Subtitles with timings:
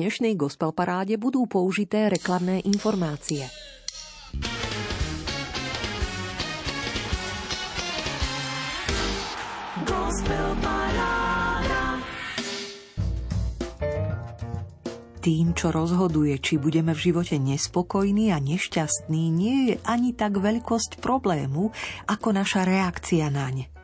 [0.00, 3.44] dnešnej gospel paráde budú použité reklamné informácie.
[15.20, 20.96] Tým, čo rozhoduje, či budeme v živote nespokojní a nešťastní, nie je ani tak veľkosť
[21.04, 21.76] problému,
[22.08, 23.79] ako naša reakcia naň.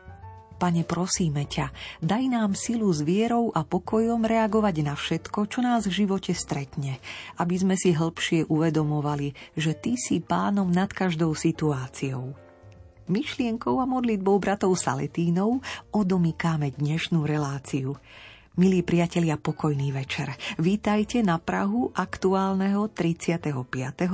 [0.57, 1.69] Pane, prosíme ťa,
[2.01, 6.97] daj nám silu s vierou a pokojom reagovať na všetko, čo nás v živote stretne,
[7.37, 12.33] aby sme si hĺbšie uvedomovali, že Ty si pánom nad každou situáciou.
[13.05, 15.61] Myšlienkou a modlitbou bratov Saletínov
[15.93, 17.93] odomykáme dnešnú reláciu–
[18.57, 20.33] Milí priatelia, pokojný večer.
[20.57, 23.53] Vítajte na Prahu aktuálneho 35.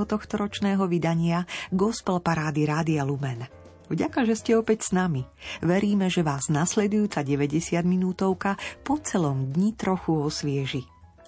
[0.04, 3.63] tohto ročného vydania Gospel Parády Rádia Lumen.
[3.92, 5.28] Vďaka, že ste opäť s nami.
[5.60, 10.84] Veríme, že vás nasledujúca 90 minútovka po celom dni trochu osvieži.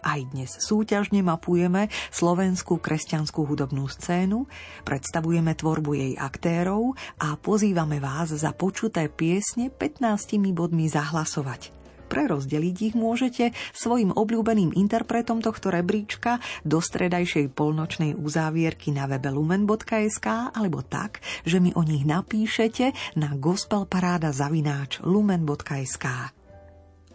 [0.05, 4.45] Aj dnes súťažne mapujeme slovenskú kresťanskú hudobnú scénu,
[4.85, 11.84] predstavujeme tvorbu jej aktérov a pozývame vás za počuté piesne 15 bodmi zahlasovať.
[12.15, 20.55] Prerozdeliť ich môžete svojim obľúbeným interpretom tohto rebríčka do stredajšej polnočnej uzávierky na webe lumen.sk
[20.55, 26.31] alebo tak, že mi o nich napíšete na gospelparáda zavináč lumen.sk.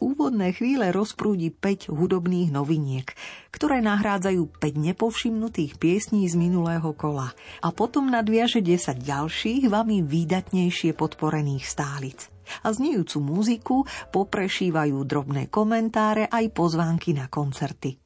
[0.05, 3.09] Úvodné chvíle rozprúdi 5 hudobných noviniek,
[3.53, 7.33] ktoré nahrádzajú 5 nepovšimnutých piesní z minulého kola
[7.65, 12.29] a potom nadviaže 10 ďalších vami výdatnejšie podporených stálic
[12.63, 13.77] a znejúcu muziku
[14.15, 18.01] poprešívajú drobné komentáre aj pozvánky na koncerty.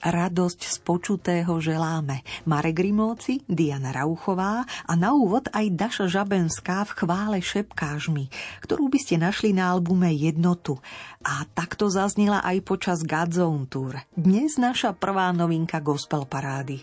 [0.00, 7.04] Radosť z počutého želáme Marek Grimovci, Diana Rauchová a na úvod aj Daša Žabenská v
[7.04, 8.32] chvále Šepkáš mi,
[8.64, 10.80] ktorú by ste našli na albume Jednotu.
[11.20, 14.00] A takto zaznela aj počas Godzone Tour.
[14.16, 16.80] Dnes naša prvá novinka gospel parády.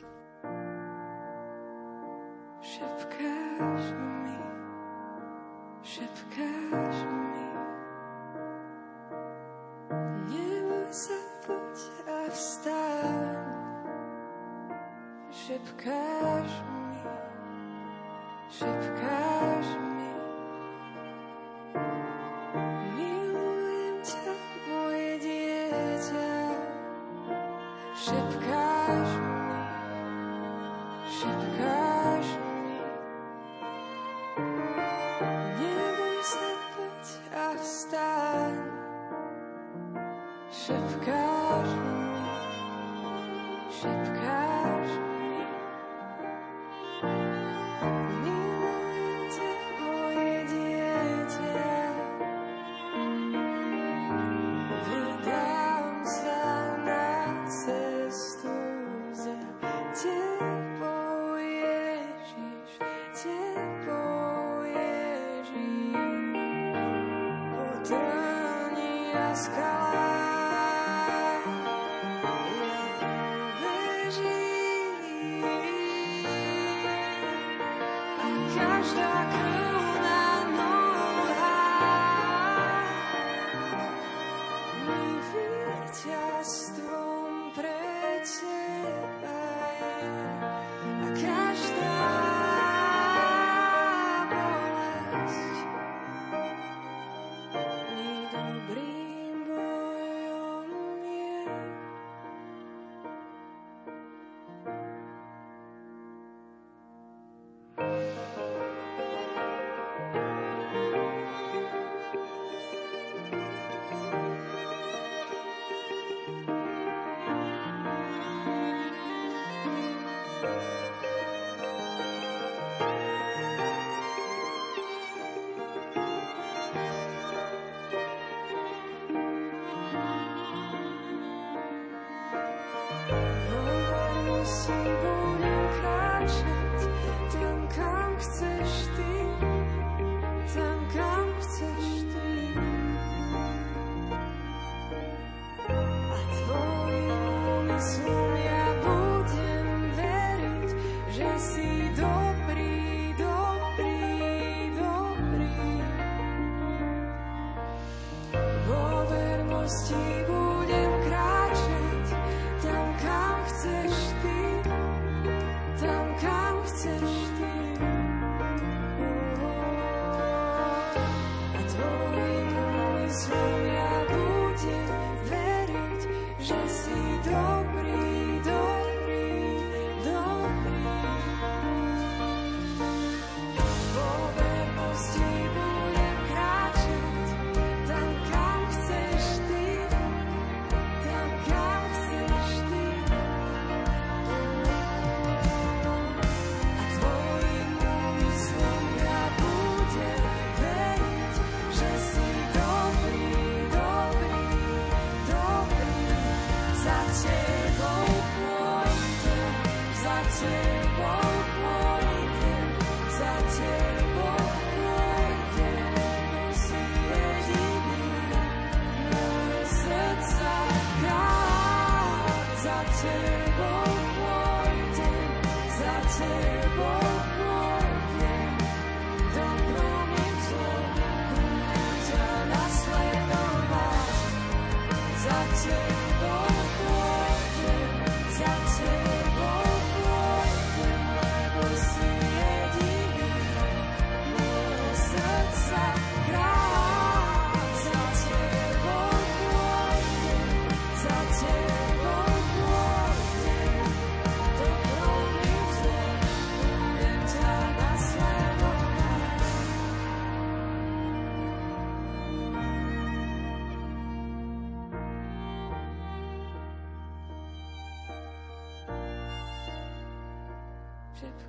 [15.47, 17.09] Szybkaż mi,
[18.51, 19.26] szybkaż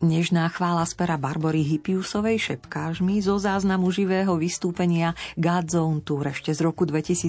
[0.00, 6.56] Nežná chvála z pera Barbory Hippiusovej šepkáš mi zo záznamu živého vystúpenia Godzone Tour ešte
[6.56, 7.28] z roku 2020.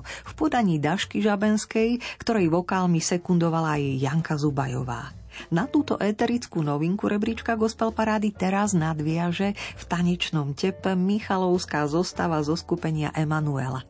[0.00, 5.12] v podaní Dašky Žabenskej, ktorej vokálmi sekundovala aj Janka Zubajová.
[5.52, 12.56] Na túto éterickú novinku rebríčka Gospel Parády teraz nadviaže v tanečnom tepe Michalovská zostava zo
[12.56, 13.84] skupenia Emanuela.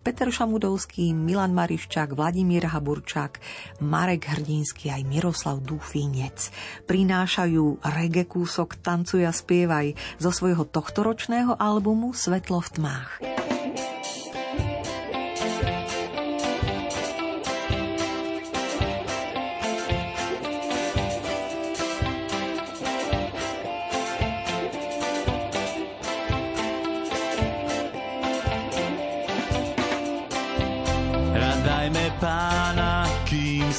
[0.00, 3.40] Peter Šamudovský, Milan Mariščák, Vladimír Haburčák,
[3.84, 6.54] Marek Hrdinský aj Miroslav Dúfinec
[6.86, 13.10] prinášajú reggae kúsok Tancuj a spievaj zo svojho tohtoročného albumu Svetlo v tmách.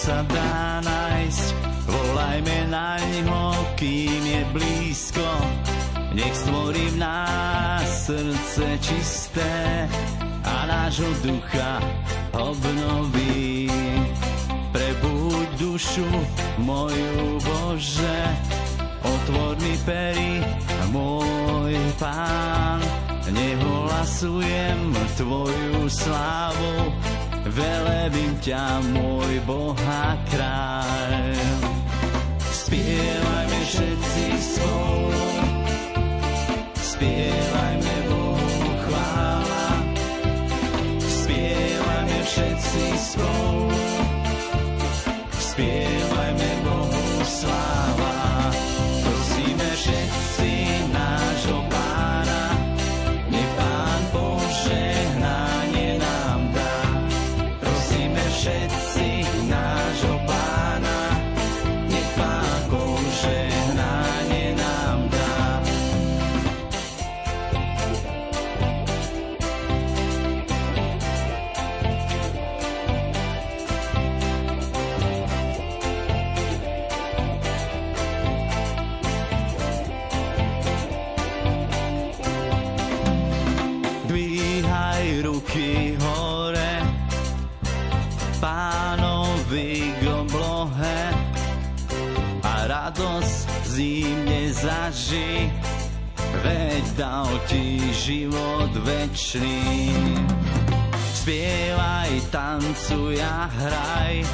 [0.09, 1.47] Sa dá nájsť.
[1.85, 5.29] Volajme na ňo, kým je blízko.
[6.17, 9.85] Nech stvorí v nás srdce čisté
[10.41, 11.77] a nášho ducha
[12.33, 13.69] obnoví.
[14.73, 16.09] Prebuď dušu
[16.57, 18.21] moju Bože,
[19.05, 20.41] otvor mi pery,
[20.89, 22.81] môj pán.
[23.29, 24.89] Nehlasujem
[25.21, 26.97] tvoju slávu,
[27.49, 31.35] velebím ťa, môj Boha kráľ.
[32.39, 35.25] Spievajme všetci spolu,
[36.77, 39.67] spievajme Bohu chvála.
[41.01, 43.67] Spievajme všetci spolu,
[45.33, 45.88] spievajme
[98.09, 99.93] život večný.
[101.13, 104.25] Spievaj, tancuj a hraj,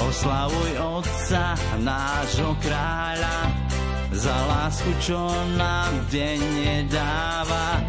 [0.00, 1.52] oslavuj Otca,
[1.84, 3.36] nášho kráľa,
[4.16, 5.20] za lásku, čo
[5.60, 7.84] nám denne dáva,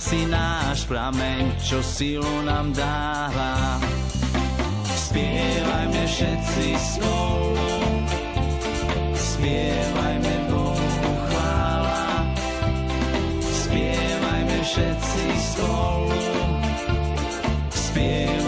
[0.00, 3.76] si náš prameň, čo silu nám dáva.
[4.88, 7.68] Spievajme všetci spolu,
[9.12, 10.39] spievajme
[14.70, 16.14] všetci spolu
[17.74, 18.39] spievajme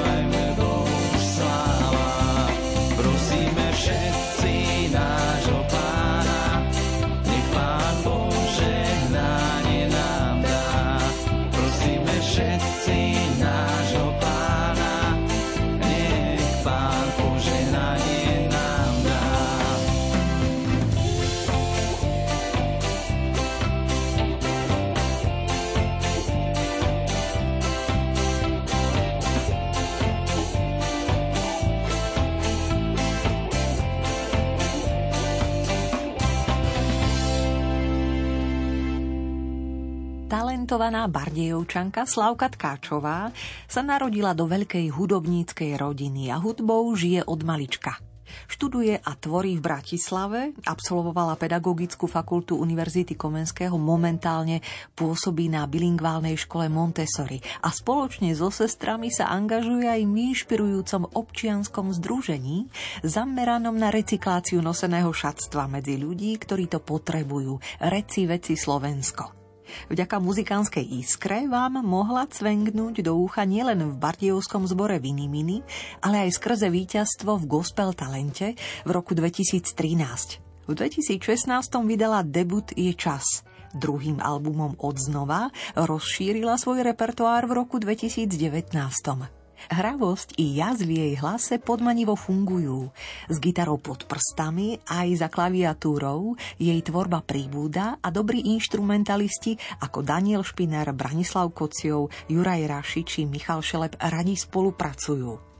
[40.73, 43.29] Talentovaná bardejovčanka Slavka Tkáčová
[43.69, 48.01] sa narodila do veľkej hudobníckej rodiny a hudbou žije od malička.
[48.49, 54.65] Študuje a tvorí v Bratislave, absolvovala pedagogickú fakultu Univerzity Komenského, momentálne
[54.97, 61.93] pôsobí na bilingválnej škole Montessori a spoločne so sestrami sa angažuje aj v inšpirujúcom občianskom
[62.01, 62.73] združení
[63.05, 67.61] zameranom na recykláciu noseného šatstva medzi ľudí, ktorí to potrebujú.
[67.93, 69.42] Reci veci Slovensko.
[69.91, 75.61] Vďaka muzikánskej iskre vám mohla cvengnúť do úcha nielen v Bardievskom zbore Vinimini,
[76.01, 78.55] ale aj skrze víťazstvo v Gospel Talente
[78.87, 80.69] v roku 2013.
[80.69, 81.51] V 2016
[81.85, 83.43] vydala debut Je čas.
[83.73, 89.42] Druhým albumom Odznova rozšírila svoj repertoár v roku 2019.
[89.71, 92.91] Hravosť i jazz v jej hlase podmanivo fungujú.
[93.29, 99.55] S gitarou pod prstami aj za klaviatúrou jej tvorba príbúda a dobrí instrumentalisti
[99.85, 105.52] ako Daniel Špiner, Branislav Kociov, Juraj Raši či Michal Šelep radi spolupracujú.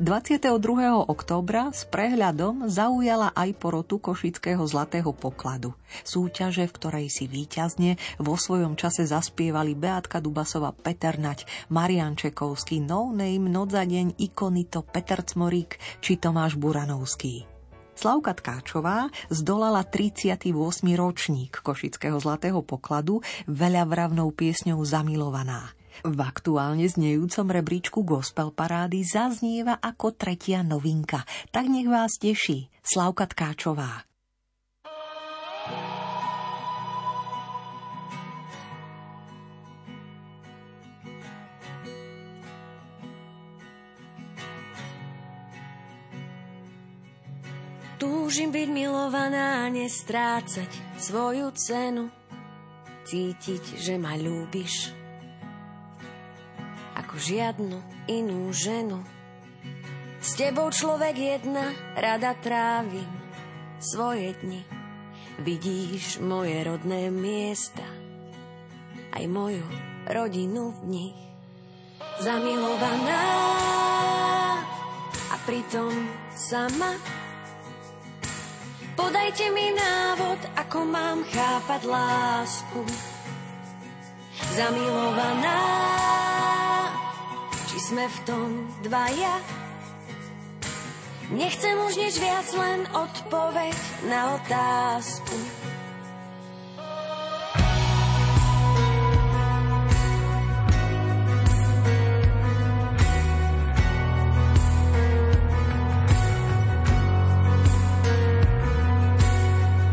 [0.00, 0.56] 22.
[1.08, 5.76] októbra s prehľadom zaujala aj porotu Košického zlatého pokladu.
[6.02, 12.80] Súťaže, v ktorej si víťazne vo svojom čase zaspievali Beatka Dubasova Peter Nať, Marian Čekovský,
[12.80, 17.44] No Name, Noc za deň, Ikonito, Peter Cmorík či Tomáš Buranovský.
[17.96, 20.52] Slavka Tkáčová zdolala 38.
[20.96, 25.75] ročník Košického zlatého pokladu veľavravnou piesňou Zamilovaná.
[26.04, 31.24] V aktuálne znejúcom rebríčku gospel parády zaznieva ako tretia novinka.
[31.54, 34.04] Tak nech vás teší Slavka Tkáčová.
[47.96, 50.68] Túžim byť milovaná nestrácať
[51.00, 52.12] svoju cenu.
[53.08, 55.05] Cítiť, že ma ľúbiš
[57.16, 57.78] ako žiadnu
[58.12, 59.00] inú ženu.
[60.20, 63.08] S tebou človek jedna, rada trávim
[63.80, 64.60] svoje dni.
[65.40, 67.88] Vidíš moje rodné miesta,
[69.16, 69.64] aj moju
[70.12, 71.20] rodinu v nich.
[72.20, 73.24] Zamilovaná
[75.32, 75.96] a pritom
[76.36, 77.00] sama.
[78.92, 82.84] Podajte mi návod, ako mám chápať lásku.
[84.52, 85.64] Zamilovaná
[87.76, 88.48] či sme v tom
[88.88, 89.36] dvaja.
[91.28, 93.76] Nechcem už nič viac, len odpoveď
[94.08, 95.36] na otázku.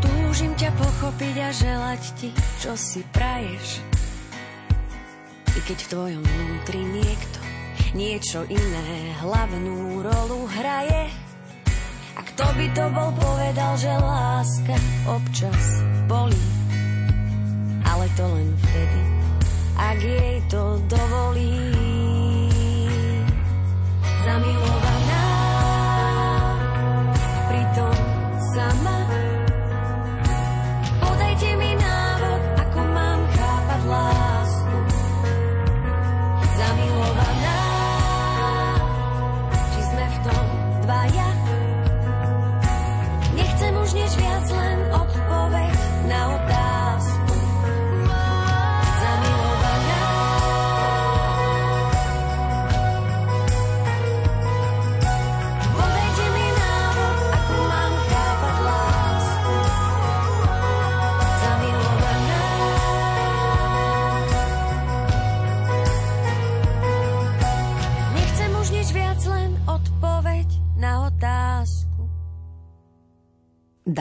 [0.00, 2.32] Túžim ťa pochopiť a želať ti,
[2.64, 3.84] čo si praješ.
[5.52, 7.43] I keď v tvojom vnútri niekto
[7.94, 11.08] niečo iné hlavnú rolu hraje.
[12.14, 15.62] A kto by to bol povedal, že láska občas
[16.10, 16.46] bolí,
[17.86, 18.53] ale to len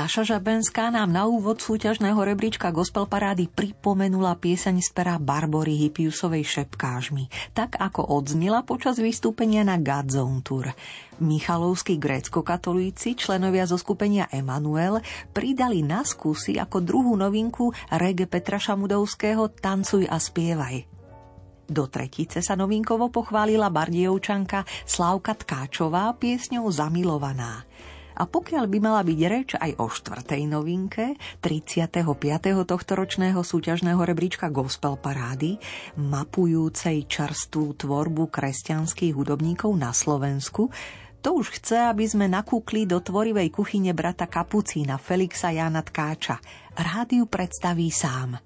[0.03, 6.43] Daša Žabenská nám na úvod súťažného rebríčka Gospel Parády pripomenula pieseň z pera Barbory Hippiusovej
[6.43, 10.75] Šepkážmi, tak ako odznila počas vystúpenia na Godzone Tour.
[11.23, 14.99] Michalovskí grécko-katolíci, členovia zo skupenia Emanuel,
[15.31, 20.83] pridali na skúsi ako druhú novinku rege Petra Šamudovského Tancuj a spievaj.
[21.63, 27.63] Do tretice sa novinkovo pochválila bardievčanka Slavka Tkáčová piesňou Zamilovaná.
[28.23, 32.07] A pokiaľ by mala byť reč aj o štvrtej novinke 35.
[32.63, 35.59] tohtoročného súťažného rebríčka Gospel Parády,
[35.99, 40.71] mapujúcej čerstvú tvorbu kresťanských hudobníkov na Slovensku,
[41.19, 46.39] to už chce, aby sme nakúkli do tvorivej kuchyne brata Kapucína Felixa Jana Tkáča.
[46.79, 48.39] Rádiu predstaví sám.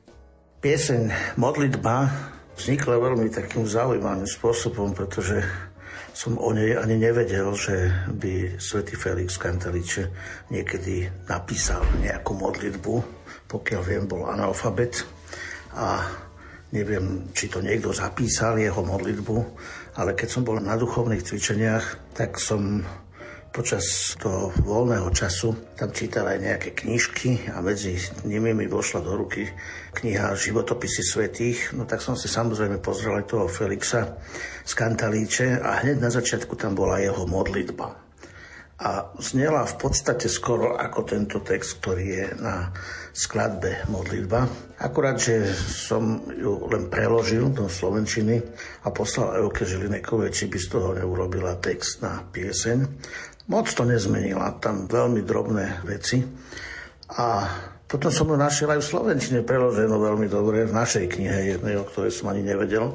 [0.57, 2.09] Pieseň Modlitba
[2.57, 5.45] vznikla veľmi takým zaujímavým spôsobom, pretože
[6.17, 10.09] som o nej ani nevedel, že by svätý Felix Kanteliče
[10.49, 12.93] niekedy napísal nejakú modlitbu.
[13.45, 15.05] Pokiaľ viem, bol analfabet
[15.77, 16.09] a
[16.73, 19.37] neviem, či to niekto zapísal, jeho modlitbu,
[20.01, 22.81] ale keď som bol na duchovných cvičeniach, tak som
[23.57, 29.17] počas toho voľného času tam čítal aj nejaké knižky a medzi nimi mi vošla do
[29.17, 29.49] ruky
[29.97, 31.73] kniha Životopisy svetých.
[31.73, 34.21] No tak som si samozrejme pozrel aj toho Felixa
[34.61, 37.97] z Kantalíče a hneď na začiatku tam bola jeho modlitba.
[38.77, 42.69] A znela v podstate skoro ako tento text, ktorý je na
[43.09, 44.45] skladbe modlitba.
[44.77, 48.37] Akurát, že som ju len preložil do Slovenčiny
[48.85, 52.85] a poslal Euke Žilinekovej, či by z toho neurobila text na pieseň.
[53.47, 56.19] Moc to nezmenila, tam veľmi drobné veci.
[57.15, 57.47] A
[57.87, 61.87] potom som ju našiel aj v Slovenčine preloženú veľmi dobre v našej knihe jednej, o
[61.87, 62.91] ktorej som ani nevedel.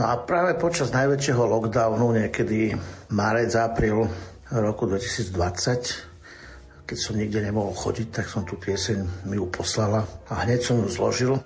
[0.00, 2.72] No a práve počas najväčšieho lockdownu, niekedy
[3.12, 4.08] marec, apríl
[4.48, 10.48] roku 2020, keď som nikde nemohol chodiť, tak som tú pieseň mi ju poslala a
[10.48, 11.36] hneď som ju zložil.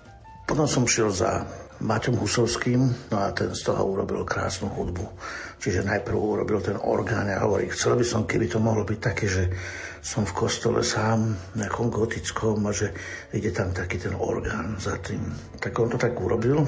[0.47, 5.05] Potom som šiel za Maťom Husovským, no a ten z toho urobil krásnu hudbu.
[5.61, 9.25] Čiže najprv urobil ten orgán a hovorí, chcel by som, keby to mohlo byť také,
[9.29, 9.49] že
[10.01, 12.93] som v kostole sám, nejakom gotickom a že
[13.37, 15.21] ide tam taký ten orgán za tým.
[15.61, 16.65] Tak on to tak urobil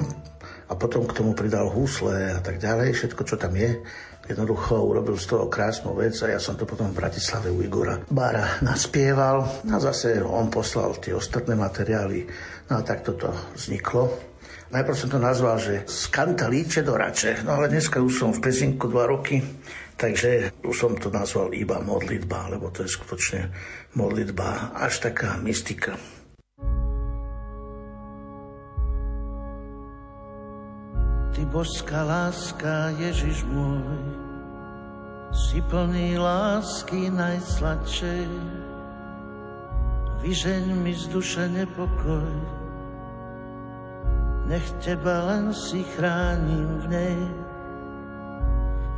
[0.69, 3.81] a potom k tomu pridal husle a tak ďalej, všetko, čo tam je.
[4.23, 7.99] Jednoducho urobil z toho krásnu vec a ja som to potom v Bratislave u Igora
[8.07, 12.23] Bára naspieval a zase on poslal tie ostatné materiály.
[12.71, 14.32] No a tak toto vzniklo.
[14.73, 18.41] Najprv som to nazval, že z Kantalíče do Rače, no ale dneska už som v
[18.41, 19.37] Pezinku dva roky,
[20.01, 23.53] takže už som to nazval iba modlitba, lebo to je skutočne
[23.93, 25.93] modlitba až taká mystika.
[31.37, 33.85] Ty božská láska, Ježiš môj,
[35.37, 38.25] si plný lásky najsladšej.
[40.25, 42.62] Vyžeň mi z duše nepokoj,
[44.47, 47.19] nech teba len si chránim v nej.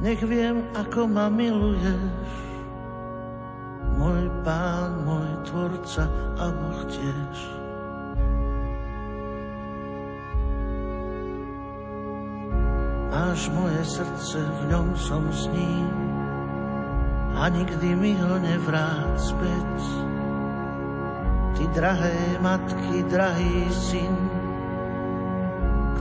[0.03, 2.31] Nech viem, ako ma miluješ,
[3.95, 6.05] môj pán, môj tvorca
[6.35, 7.37] a Boh tiež.
[13.15, 15.91] Máš moje srdce, v ňom som s ním
[17.35, 19.75] a nikdy mi ho nevrát späť.
[21.55, 24.15] Ty drahé matky, drahý syn,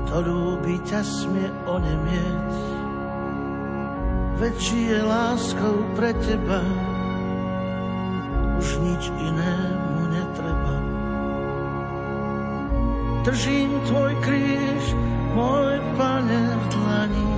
[0.03, 2.51] ktorú by ťa smie onemieť.
[4.35, 6.59] Väčší je láskou pre teba,
[8.59, 10.77] už nič inému netreba.
[13.23, 14.85] Držím tvoj kríž,
[15.39, 17.35] môj pane v dlani.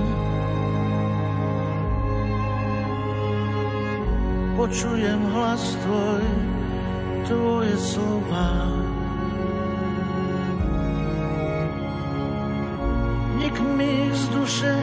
[4.57, 6.25] Počujem hlas tvoj,
[7.29, 8.86] tvoje slova.
[13.77, 14.75] Mi z duše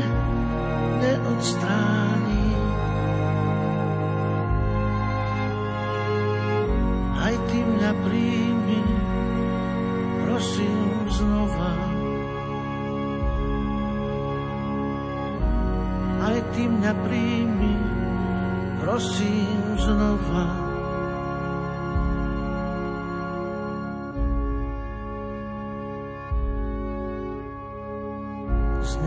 [1.02, 2.48] neodstráni.
[7.18, 8.82] Aj ty mňa príjmi,
[10.22, 11.74] prosím znova.
[16.24, 17.74] Aj ty mňa príjmi,
[18.80, 20.33] prosím znova.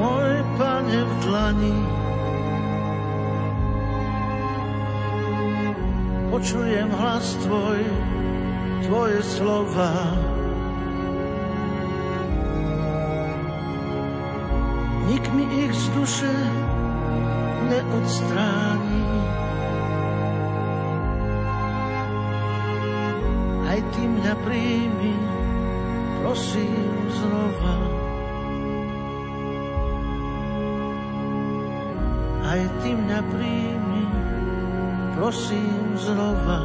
[0.00, 1.78] môj pane v dlani.
[6.32, 7.80] Počujem hlas tvoj,
[8.88, 9.92] tvoje slova.
[15.10, 16.34] Nik mi ich z duše
[17.68, 19.04] neodstráni.
[23.68, 25.14] Aj ty mňa príjmi,
[26.24, 26.88] prosím
[27.20, 27.99] znova.
[33.20, 34.02] Mňa príjmi,
[35.16, 36.60] prosím znova.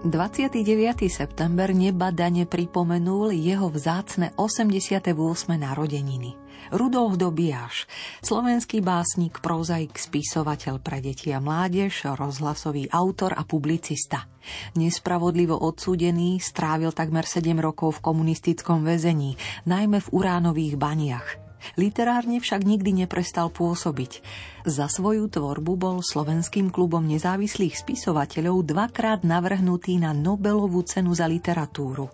[0.00, 0.64] 29.
[1.12, 5.12] september nebadane pripomenul jeho vzácne 88.
[5.54, 6.34] narodeniny.
[6.68, 7.88] Rudolf Dobiaš,
[8.20, 14.28] slovenský básnik, prozaik, spisovateľ pre deti a mládež, rozhlasový autor a publicista.
[14.76, 21.28] Nespravodlivo odsúdený, strávil takmer 7 rokov v komunistickom väzení, najmä v uránových baniach.
[21.76, 24.24] Literárne však nikdy neprestal pôsobiť.
[24.64, 32.08] Za svoju tvorbu bol slovenským klubom nezávislých spisovateľov dvakrát navrhnutý na Nobelovú cenu za literatúru.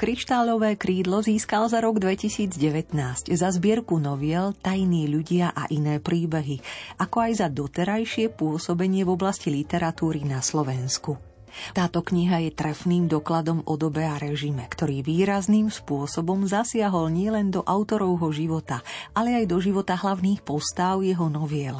[0.00, 2.56] Kryštálové krídlo získal za rok 2019
[3.36, 6.56] za zbierku noviel Tajní ľudia a iné príbehy,
[6.96, 11.20] ako aj za doterajšie pôsobenie v oblasti literatúry na Slovensku.
[11.76, 17.60] Táto kniha je trefným dokladom o dobe a režime, ktorý výrazným spôsobom zasiahol nielen do
[17.60, 18.80] autorovho života,
[19.12, 21.76] ale aj do života hlavných postáv jeho noviel.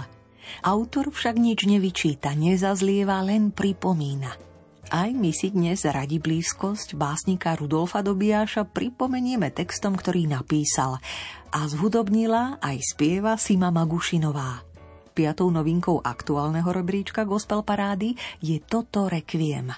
[0.60, 4.49] Autor však nič nevyčíta, nezazlieva, len pripomína.
[4.90, 10.98] Aj my si dnes radi blízkosť básnika Rudolfa Dobiaša pripomenieme textom, ktorý napísal
[11.54, 14.66] a zhudobnila aj spieva Sima Magušinová.
[15.14, 19.70] Piatou novinkou aktuálneho rebríčka Gospel Parády je toto Requiem.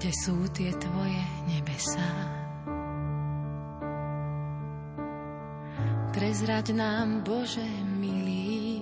[0.00, 2.08] Kde sú tie tvoje nebesá?
[6.16, 7.68] Prezrať nám, Bože
[8.00, 8.80] milý,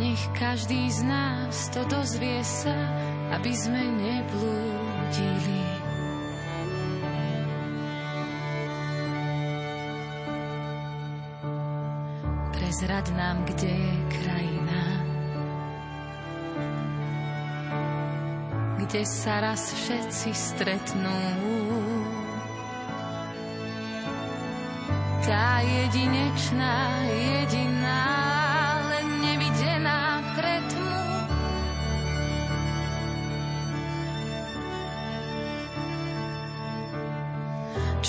[0.00, 2.72] Nech každý z nás to dozvie sa,
[3.36, 5.60] aby sme neblúdili.
[12.56, 14.69] Prezrad nám, kde je krajina,
[18.90, 21.22] kde sa raz všetci stretnú.
[25.22, 26.74] Tá jedinečná,
[27.06, 28.02] jediná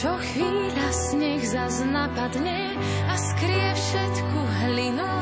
[0.01, 2.73] Čo chvíľa sneh zas napadne
[3.05, 5.13] a skrie všetku hlinu,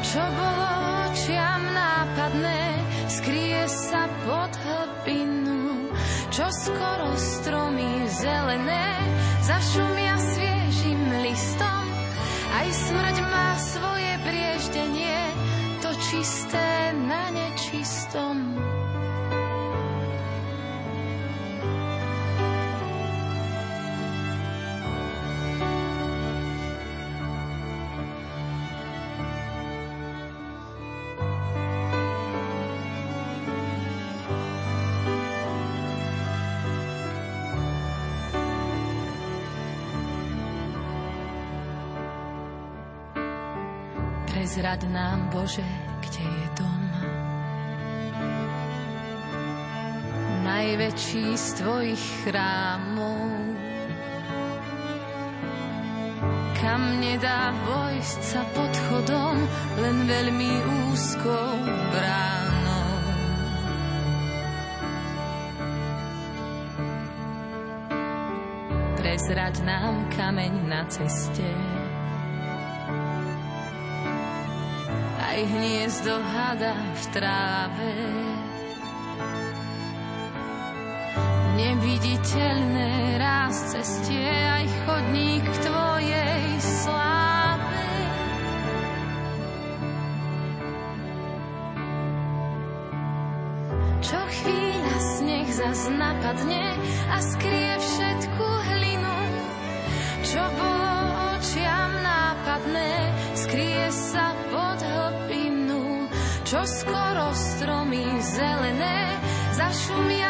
[0.00, 0.68] čo bolo
[1.12, 2.80] očiam nápadné,
[3.12, 4.45] skrie sa hlbinu,
[6.36, 8.92] čo skoro stromy zelené
[9.40, 11.84] zašumia sviežim listom,
[12.60, 15.16] aj smrť má svoje brieždenie,
[15.80, 17.45] to čisté na nečistom.
[44.76, 45.64] Prezrad nám, Bože,
[46.04, 46.84] kde je dom.
[50.44, 53.56] Najväčší z Tvojich chrámov.
[56.60, 59.48] Kam nedá vojsť sa pod chodom,
[59.80, 60.52] len veľmi
[60.92, 61.56] úzkou
[61.96, 62.92] bránou.
[69.00, 71.48] Prezrať nám kameň na ceste,
[75.36, 77.92] aj hniezdo hada v tráve.
[81.60, 87.88] Neviditeľné ráz cestie, aj chodník k tvojej sláve.
[94.00, 96.64] Čo chvíľa sneh zas napadne
[97.12, 99.16] a skrie všetku hlinu,
[100.24, 100.65] čo bolo
[106.46, 109.18] čo skoro stromy zelené
[109.50, 110.25] zašumia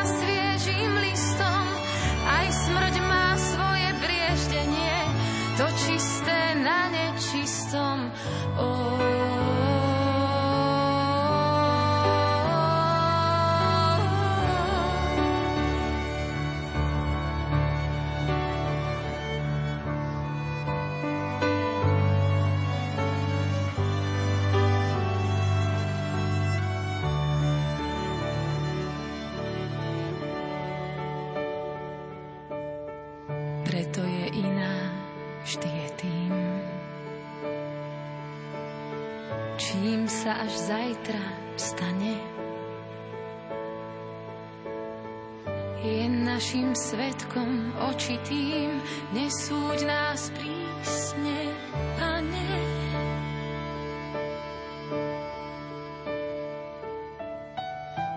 [40.27, 41.23] sa až zajtra
[41.55, 42.19] stane.
[45.87, 48.75] je našim svetkom očitým,
[49.15, 51.39] nesúď nás prísne,
[51.95, 52.51] Pane.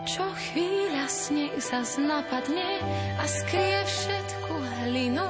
[0.10, 2.82] Čo chvíľa sneh zas napadne
[3.22, 5.30] a skrie všetku hlinu,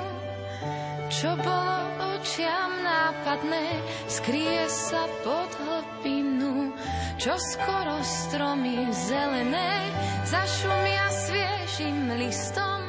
[1.11, 1.79] čo bolo
[2.19, 3.67] očiam nápadné,
[4.11, 6.18] skrie sa pod hlbinu,
[7.19, 9.91] čo skoro stromy zelené
[10.23, 12.79] zašumia sviežim listom.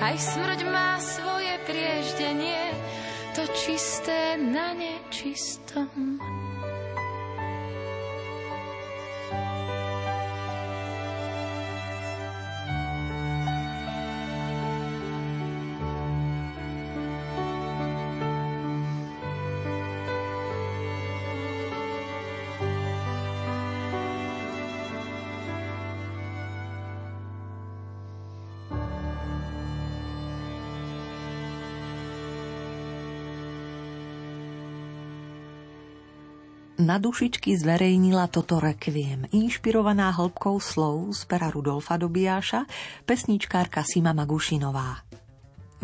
[0.00, 2.72] Aj smrť má svoje prieždenie,
[3.36, 6.16] to čisté na nečistom.
[36.88, 42.64] Na dušičky zverejnila toto rekviem, inšpirovaná hĺbkou slov z pera Rudolfa Dobiáša,
[43.04, 45.04] pesničkárka Sima Magušinová.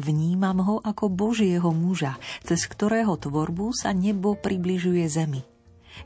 [0.00, 5.44] Vnímam ho ako Božieho muža, cez ktorého tvorbu sa nebo približuje zemi.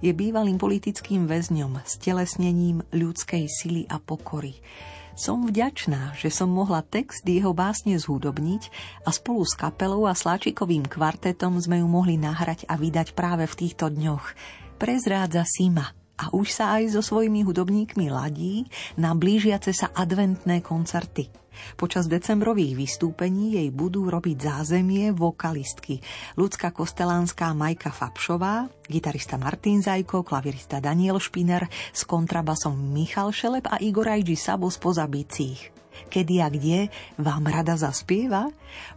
[0.03, 4.59] Je bývalým politickým väzňom, s telesnením ľudskej sily a pokory.
[5.15, 8.63] Som vďačná, že som mohla text jeho básne zhudobniť
[9.07, 13.55] a spolu s kapelou a sláčikovým kvartetom sme ju mohli nahrať a vydať práve v
[13.63, 19.91] týchto dňoch prezrádza Sima a už sa aj so svojimi hudobníkmi ladí na blížiace sa
[19.95, 21.31] adventné koncerty.
[21.75, 25.99] Počas decembrových vystúpení jej budú robiť zázemie vokalistky
[26.39, 33.83] ľudská kostelánska Majka Fapšová, gitarista Martin Zajko, klavirista Daniel Špiner s kontrabasom Michal Šelep a
[33.83, 35.78] Igor Ajži Sabo z pozabicích
[36.09, 36.89] kedy a kde
[37.21, 38.49] vám rada zaspieva?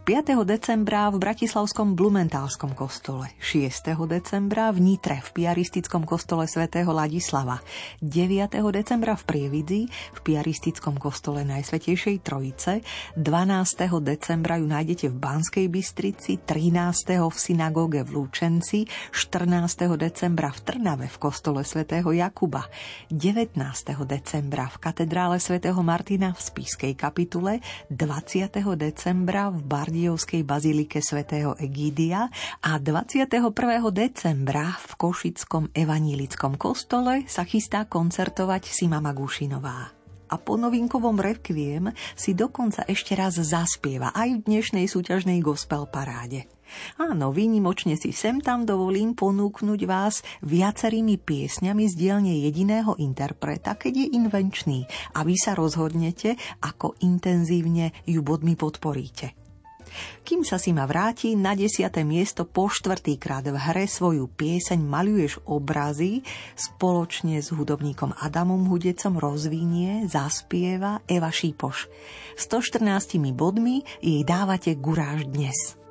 [0.04, 0.34] 5.
[0.48, 3.92] decembra v Bratislavskom Blumentálskom kostole, 6.
[4.08, 7.60] decembra v Nitre v piaristickom kostole svätého Ladislava,
[8.00, 8.52] 9.
[8.72, 12.84] decembra v Prievidzi v piaristickom kostole Najsvetejšej Trojice,
[13.16, 14.04] 12.
[14.04, 17.20] decembra ju nájdete v Banskej Bystrici, 13.
[17.22, 19.96] v synagóge v Lúčenci, 14.
[19.96, 22.68] decembra v Trnave v kostole svätého Jakuba,
[23.08, 23.56] 19.
[24.04, 26.40] decembra v katedrále svätého Martina v
[26.92, 27.58] Svetej kapitule
[27.90, 28.62] 20.
[28.78, 32.30] decembra v Bardiovskej bazilike svätého Egídia
[32.62, 33.50] a 21.
[33.90, 40.01] decembra v Košickom evanílickom kostole sa chystá koncertovať Sima Gušinová
[40.32, 46.48] a po novinkovom rekviem si dokonca ešte raz zaspieva aj v dnešnej súťažnej gospel paráde.
[46.96, 53.92] Áno, výnimočne si sem tam dovolím ponúknuť vás viacerými piesňami z dielne jediného interpreta, keď
[53.92, 59.41] je invenčný a vy sa rozhodnete, ako intenzívne ju bodmi podporíte.
[60.22, 65.42] Kým sa si ma vráti na desiate miesto po štvrtýkrát v hre svoju pieseň Maluješ
[65.44, 66.22] obrazy
[66.54, 71.90] spoločne s hudobníkom Adamom Hudecom rozvínie, zaspieva Eva Šípoš.
[72.38, 75.81] 114 bodmi jej dávate guráž dnes.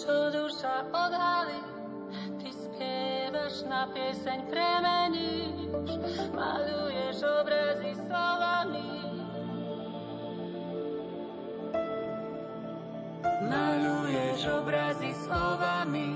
[0.00, 1.60] Čo duša odhalí,
[2.40, 5.92] ty spievaš na pieseň premeníš,
[6.32, 8.88] maluješ obrazy slovami.
[13.44, 16.08] Maluješ obrazy slovami.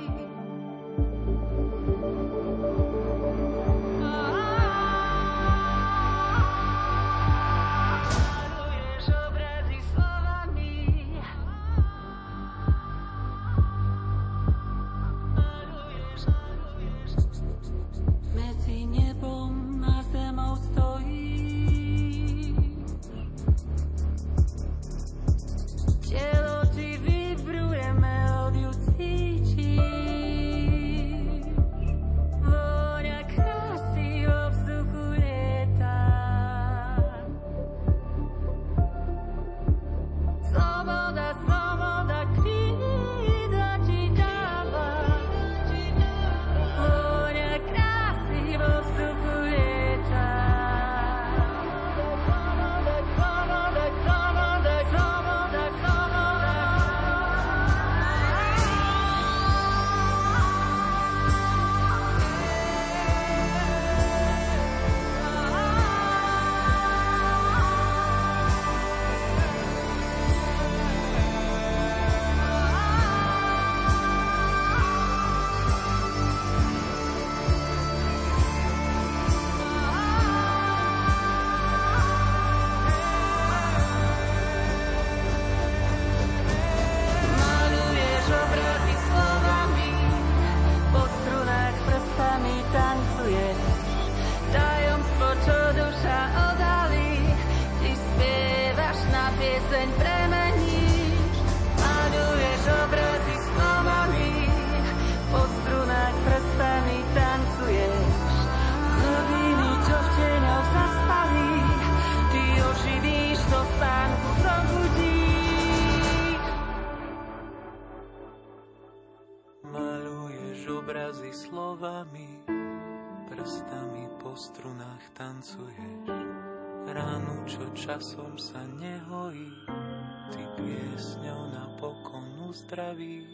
[132.54, 133.26] Uzdravíš.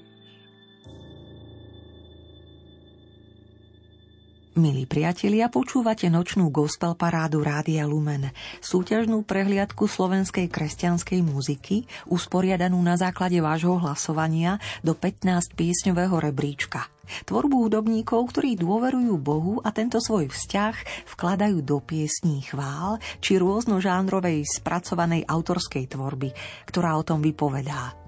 [4.60, 12.98] Milí priatelia, počúvate nočnú gospel parádu Rádia Lumen, súťažnú prehliadku slovenskej kresťanskej muziky, usporiadanú na
[12.98, 16.90] základe vášho hlasovania do 15 piesňového rebríčka.
[17.30, 24.44] Tvorbu hudobníkov, ktorí dôverujú Bohu a tento svoj vzťah vkladajú do piesní chvál či rôznožánrovej
[24.50, 26.34] spracovanej autorskej tvorby,
[26.66, 27.99] ktorá o tom vypovedá.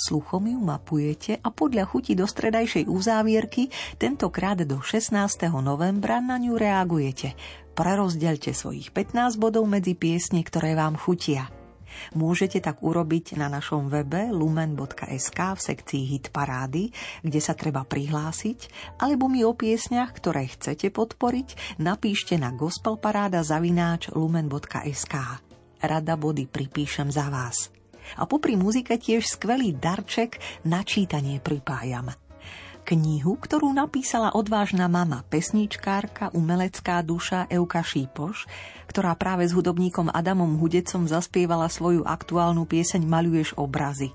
[0.00, 3.68] Sluchom ju mapujete a podľa chuti do stredajšej uzávierky
[4.00, 5.12] tentokrát do 16.
[5.60, 7.36] novembra na ňu reagujete.
[7.76, 11.52] Prerozdelte svojich 15 bodov medzi piesne, ktoré vám chutia.
[12.16, 18.72] Môžete tak urobiť na našom webe lumen.sk v sekcii Hit parády, kde sa treba prihlásiť,
[19.04, 25.14] alebo mi o piesňach, ktoré chcete podporiť, napíšte na gospelparáda zavináč lumen.sk.
[25.84, 27.79] Rada body pripíšem za vás
[28.16, 32.10] a popri muzike tiež skvelý darček na čítanie pripájam.
[32.90, 38.48] Knihu, ktorú napísala odvážna mama, pesničkárka, umelecká duša Euka Šípoš,
[38.90, 44.10] ktorá práve s hudobníkom Adamom Hudecom zaspievala svoju aktuálnu pieseň Maluješ obrazy.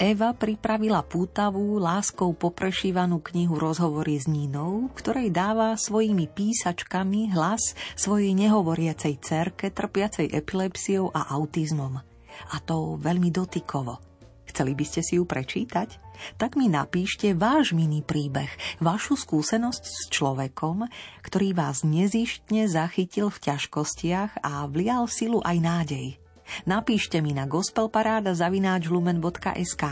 [0.00, 8.32] Eva pripravila pútavú, láskou poprešívanú knihu Rozhovory s Nínou, ktorej dáva svojimi písačkami hlas svojej
[8.32, 12.11] nehovoriacej cerke trpiacej epilepsiou a autizmom
[12.52, 14.12] a to veľmi dotykovo.
[14.52, 15.96] Chceli by ste si ju prečítať?
[16.36, 18.52] Tak mi napíšte váš mini príbeh,
[18.84, 20.84] vašu skúsenosť s človekom,
[21.24, 26.20] ktorý vás nezištne zachytil v ťažkostiach a vlial silu aj nádej.
[26.68, 29.84] Napíšte mi na gospelparáda.lumen.sk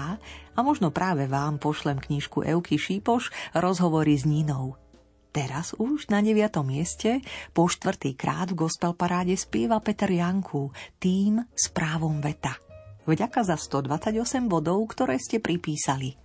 [0.52, 4.76] a možno práve vám pošlem knižku Euky Šípoš Rozhovory s Nínou.
[5.30, 6.50] Teraz už na 9.
[6.66, 7.22] mieste
[7.54, 12.58] po štvrtý krát v gospel paráde spieva Peter Janku tým s právom veta.
[13.06, 16.18] Vďaka za 128 bodov, ktoré ste pripísali.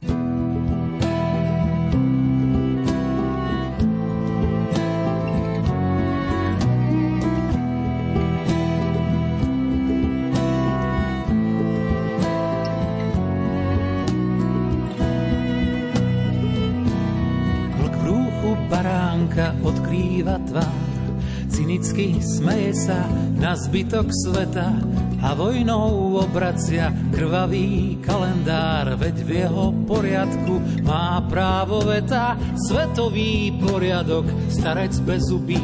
[22.85, 23.09] Sa
[23.41, 24.77] na zbytok sveta
[25.25, 32.37] a vojnou obracia krvavý kalendár, veď v jeho poriadku má právo veta,
[32.69, 35.57] svetový poriadok, starec bez zubí.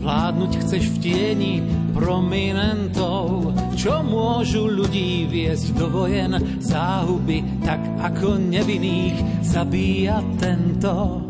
[0.00, 1.54] Vládnuť chceš v tieni
[1.92, 11.25] prominentov, čo môžu ľudí viesť do vojen záhuby, tak ako nevinných zabíja tento.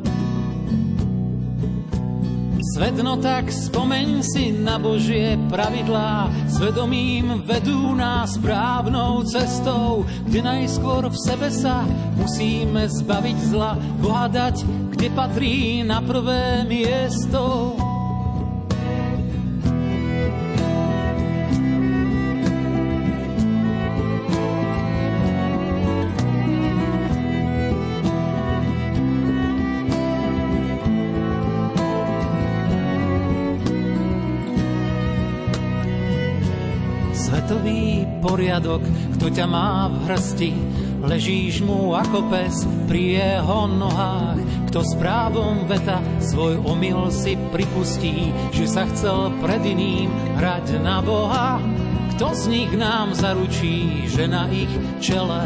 [2.76, 11.08] Svet no tak spomeň si na Božie pravidlá, svedomím vedú nás správnou cestou, kde najskôr
[11.08, 11.88] v sebe sa
[12.20, 14.60] musíme zbaviť zla, Boha dať,
[14.92, 17.72] kde patrí na prvé miesto.
[38.56, 38.88] Poriadok,
[39.20, 40.50] kto ťa má v hrsti.
[41.04, 44.40] Ležíš mu ako pes pri jeho nohách,
[44.72, 50.08] kto s právom veta svoj omyl si pripustí, že sa chcel pred iným
[50.40, 51.60] hrať na Boha.
[52.16, 54.72] Kto z nich nám zaručí, že na ich
[55.04, 55.44] čele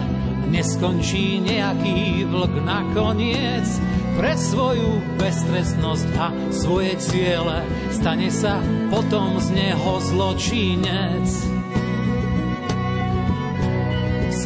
[0.55, 3.67] neskončí nejaký vlk nakoniec?
[4.15, 11.50] Pre svoju beztrestnosť a svoje ciele stane sa potom z neho zločinec.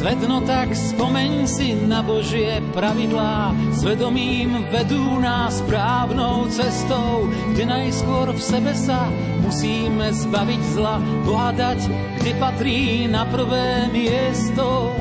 [0.05, 8.29] Svet no tak spomeň si na Božie pravidlá, svedomím vedú nás správnou cestou, kde najskôr
[8.29, 9.09] v sebe sa
[9.41, 11.89] musíme zbaviť zla, Boha dať,
[12.21, 14.93] kde patrí na prvé miesto.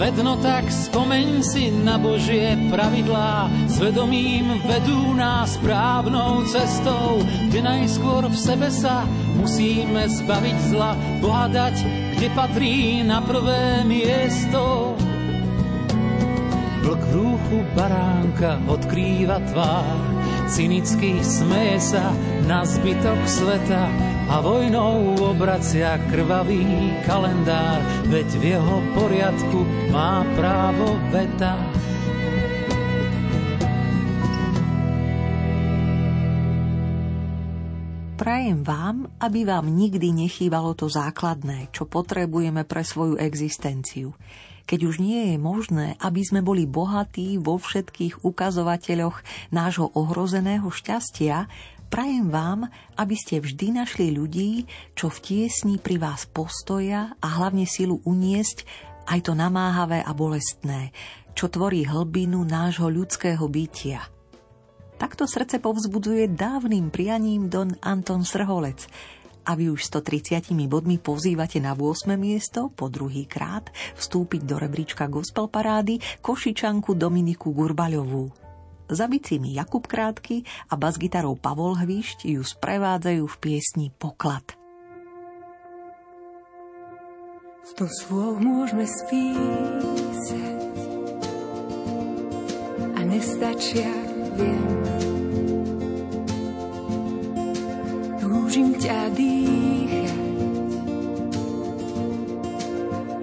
[0.00, 7.20] Svet no tak spomeň si na Božie pravidlá, svedomím vedú nás správnou cestou,
[7.52, 9.04] kde najskôr v sebe sa
[9.36, 11.52] musíme zbaviť zla, Boha
[12.16, 14.96] kde patrí na prvé miesto.
[16.80, 20.00] Vlk v rúchu baránka odkrýva tvár,
[20.48, 22.08] cynicky smeje sa
[22.48, 26.62] na zbytok sveta a vojnou obracia krvavý
[27.02, 29.60] kalendár, veď v jeho poriadku
[29.90, 31.58] má právo veta.
[38.14, 44.14] Prajem vám, aby vám nikdy nechýbalo to základné, čo potrebujeme pre svoju existenciu.
[44.62, 51.50] Keď už nie je možné, aby sme boli bohatí vo všetkých ukazovateľoch nášho ohrozeného šťastia,
[51.90, 54.64] prajem vám, aby ste vždy našli ľudí,
[54.94, 58.64] čo v tiesni pri vás postoja a hlavne silu uniesť
[59.10, 60.94] aj to namáhavé a bolestné,
[61.34, 64.06] čo tvorí hlbinu nášho ľudského bytia–
[65.00, 68.84] Takto srdce povzbudzuje dávnym prianím Don Anton Srholec.
[69.48, 72.20] A vy už 130 bodmi pozývate na 8.
[72.20, 78.49] miesto po druhý krát vstúpiť do rebríčka gospel parády Košičanku Dominiku Gurbaľovú.
[78.90, 84.58] Za bicími Jakub Krátky a basgitarou Pavol Hvišť ju sprevádzajú v piesni Poklad.
[87.62, 90.58] Sto slov môžeme spísať
[92.98, 93.94] a nestačia
[94.34, 94.70] viem.
[98.18, 100.18] Túžim ťa dýchať,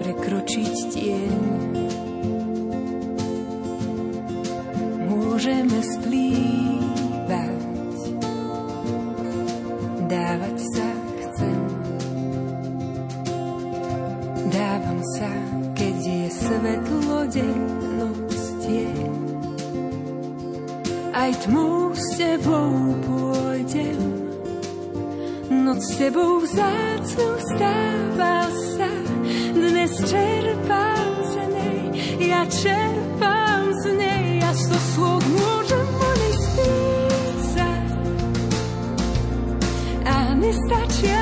[0.00, 1.87] prekročiť tieň.
[5.18, 7.62] Môžeme splývať,
[10.06, 10.88] dávať sa
[11.26, 11.58] chcem.
[14.46, 15.30] Dávam sa,
[15.74, 17.58] keď je svetlo deň,
[21.18, 24.00] aj tmou s tebou pôjdem.
[25.50, 28.90] Noc s tebou vzácnou stáva sa,
[29.50, 31.82] dnes čerpám z nej,
[32.22, 32.87] ja čerpám
[40.48, 41.17] A nestačia viem,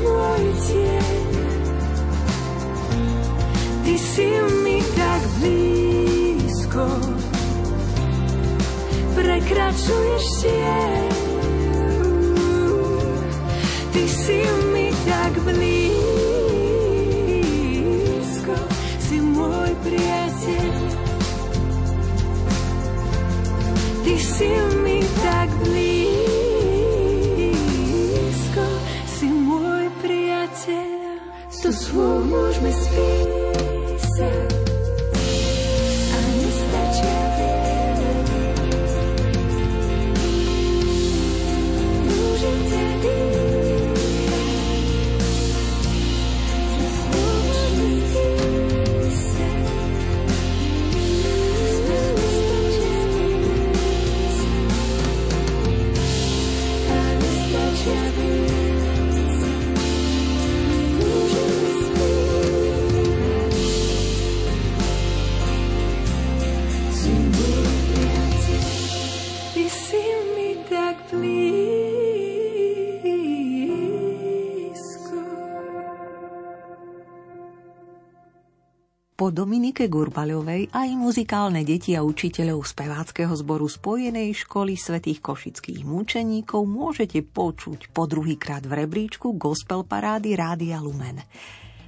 [0.00, 1.16] môj tieň.
[3.86, 4.28] Ty si
[4.64, 6.86] mi tak blízko,
[9.16, 11.08] prekračuješ tieň.
[13.94, 14.38] Ty si
[14.74, 15.76] mi tak blízko,
[19.00, 20.74] si môj priateľ.
[24.04, 24.75] Ty si mi
[32.56, 33.25] slov môžeme spísať.
[79.36, 87.20] Dominike Gurbaľovej aj muzikálne deti a učiteľov speváckého zboru Spojenej školy svätých košických múčeníkov môžete
[87.20, 91.20] počuť po druhýkrát v rebríčku gospel parády Rádia Lumen.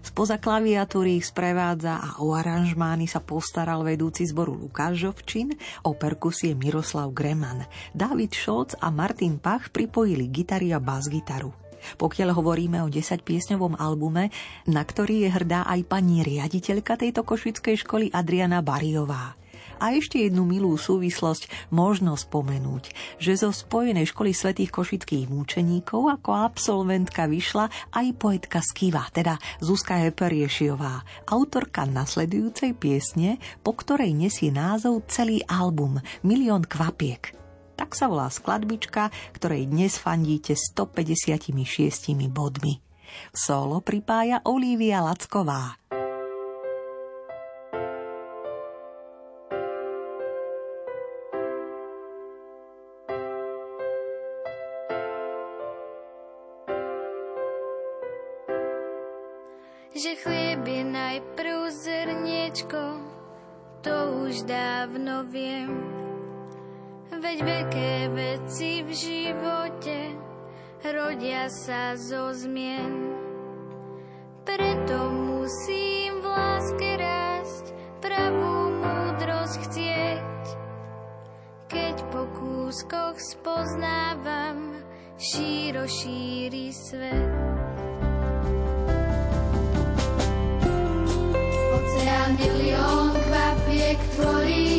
[0.05, 5.57] Spoza klaviatúry ich sprevádza a o aranžmány sa postaral vedúci zboru Lukáš Žovčin,
[5.89, 7.65] o perkusie Miroslav Greman.
[7.97, 11.68] David Šolc a Martin Pach pripojili gitary a bas-gitaru.
[11.97, 14.29] Pokiaľ hovoríme o 10-piesňovom albume,
[14.69, 19.39] na ktorý je hrdá aj pani riaditeľka tejto košickej školy Adriana Bariová.
[19.79, 22.91] A ešte jednu milú súvislosť možno spomenúť,
[23.23, 29.39] že zo Spojenej školy svätých košických múčeníkov ako absolventka vyšla aj poetka z Kiva, teda
[29.63, 37.48] Zuzka Heperiešiová, autorka nasledujúcej piesne, po ktorej nesie názov celý album Milión kvapiek.
[37.79, 41.55] Tak sa volá skladbička, ktorej dnes fandíte 156
[42.27, 42.83] bodmi.
[43.31, 45.79] Solo pripája Olivia Lacková.
[59.99, 62.83] že chlieb je najprv zrniečko,
[63.83, 63.97] to
[64.31, 66.08] už dávno viem.
[67.19, 69.99] Veď veľké veci v živote
[70.87, 73.11] rodia sa zo zmien.
[74.47, 80.45] Preto musím v láske rásť, pravú múdrosť chcieť.
[81.67, 84.79] Keď po kúskoch spoznávam,
[85.19, 87.35] šíro šíri svet.
[91.75, 94.78] Oceán milión kvapiek tvorí,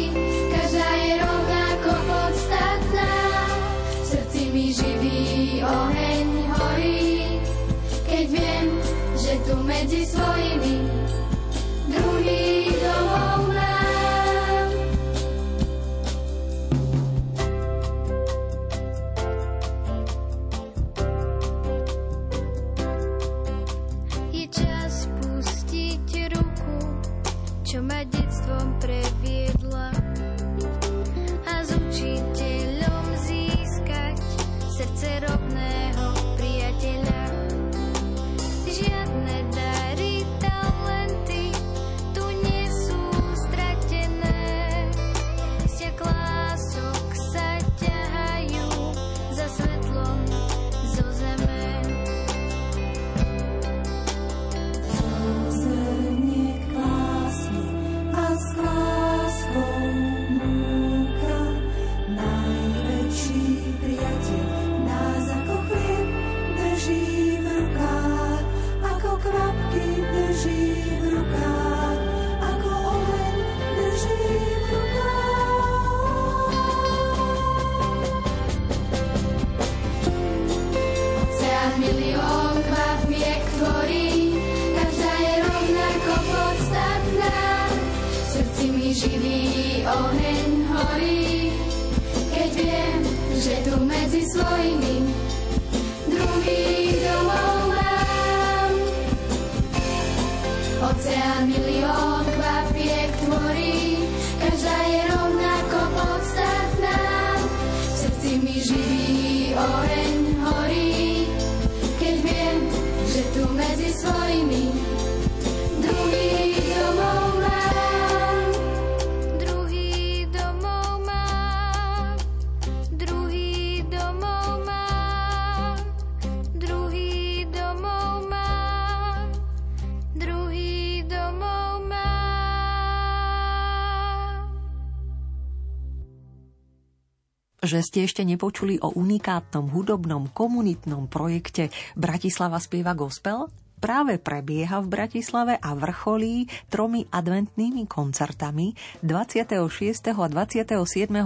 [137.70, 143.46] že ste ešte nepočuli o unikátnom hudobnom komunitnom projekte Bratislava spieva gospel?
[143.80, 148.74] Práve prebieha v Bratislave a vrcholí tromi adventnými koncertami
[149.06, 150.18] 26.
[150.18, 150.76] a 27.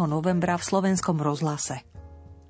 [0.06, 1.93] novembra v slovenskom rozhlase.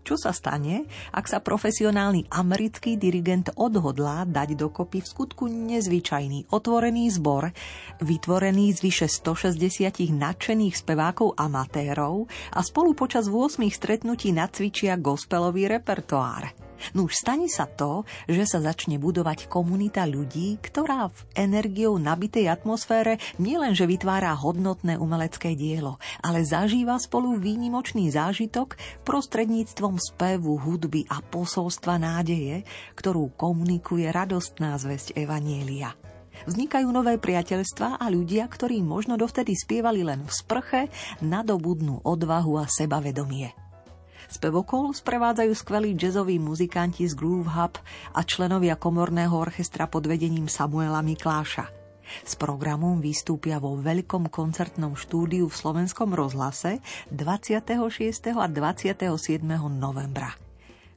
[0.03, 0.83] Čo sa stane,
[1.15, 7.55] ak sa profesionálny americký dirigent odhodlá dať dokopy v skutku nezvyčajný otvorený zbor,
[8.03, 16.62] vytvorený z vyše 160 nadšených spevákov amatérov a spolu počas 8 stretnutí nacvičia gospelový repertoár.
[16.91, 22.51] No už stane sa to, že sa začne budovať komunita ľudí, ktorá v energiou nabitej
[22.51, 28.75] atmosfére nielenže vytvára hodnotné umelecké dielo, ale zažíva spolu výnimočný zážitok
[29.07, 32.67] prostredníctvom spevu, hudby a posolstva nádeje,
[32.99, 35.95] ktorú komunikuje radostná zväzť Evanielia.
[36.43, 40.81] Vznikajú nové priateľstvá a ľudia, ktorí možno dovtedy spievali len v sprche,
[41.23, 43.62] nadobudnú odvahu a sebavedomie.
[44.33, 47.77] Spevokol sprevádzajú skvelí jazzoví muzikanti z Groove Hub
[48.17, 51.69] a členovia komorného orchestra pod vedením Samuela Mikláša.
[52.25, 56.81] S programom vystúpia vo veľkom koncertnom štúdiu v slovenskom rozhlase
[57.13, 58.33] 26.
[58.33, 59.05] a 27.
[59.69, 60.33] novembra.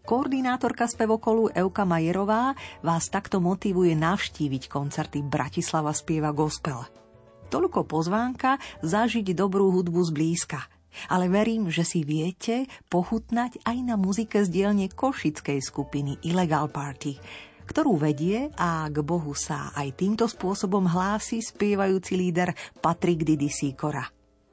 [0.09, 6.89] Koordinátorka spevokolu Euka Majerová vás takto motivuje navštíviť koncerty Bratislava spieva gospel.
[7.53, 10.65] Toľko pozvánka zažiť dobrú hudbu zblízka–
[11.13, 17.17] ale verím, že si viete pochutnať aj na muzike z dielne košickej skupiny Illegal Party,
[17.67, 24.07] ktorú vedie a k Bohu sa aj týmto spôsobom hlási spievajúci líder Patrik Didi Sikora.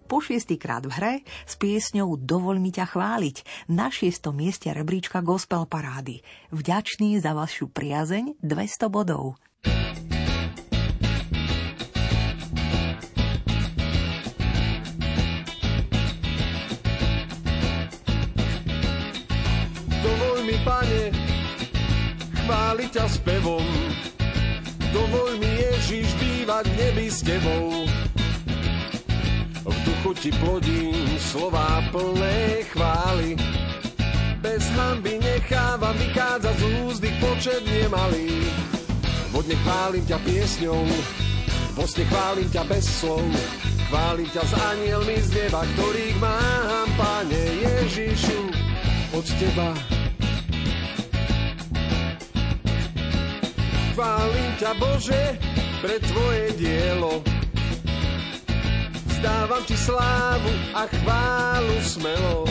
[0.03, 1.13] po šiestýkrát v hre
[1.47, 6.21] s piesňou Dovol mi ťa chváliť na šiestom mieste rebríčka Gospel Parády.
[6.53, 9.41] Vďačný za vašu priazeň 200 bodov.
[22.53, 23.65] Chváliť ťa spevom.
[24.93, 27.89] Dovol mi, Ježiš, bývať nebi s tebou.
[29.65, 33.41] V duchu ti plodím slová plné chvály.
[34.37, 38.45] Bez hamby nechávam vychádzať z úzdy počet nemalý.
[39.33, 40.85] Vodne chválim ťa piesňou,
[41.73, 43.25] vo sne chválim ťa bez slov.
[43.89, 48.41] Chválim ťa s anielmi z neba, ktorých mám, Pane Ježišu,
[49.09, 50.02] od teba.
[53.93, 55.37] Chválim ťa, Bože,
[55.77, 57.21] pre tvoje dielo.
[59.05, 62.49] Vzdávam ti slávu a chválu smelo.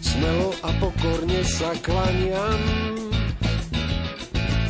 [0.00, 2.60] Smelo a pokorne sa klaniam.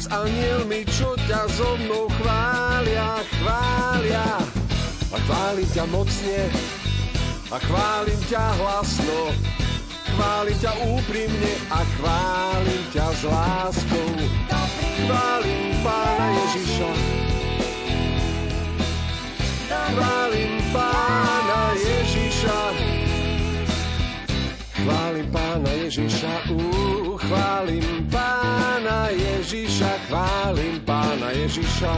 [0.02, 4.26] S anielmi, čo ťa so mnou chvália, chvália.
[5.14, 6.42] A chválim ťa mocne,
[7.54, 9.30] a chválim ťa hlasno.
[10.10, 14.10] Chválim ťa úprimne a chválim ťa s láskou.
[15.10, 16.90] Chválim Pána Ježiša.
[19.90, 22.58] Chválim Pána Ježiša.
[24.70, 26.34] Chválim Pána Ježiša.
[26.54, 29.90] Uh, chválim Pána Ježiša.
[30.06, 31.90] Chválim Pána Ježiša.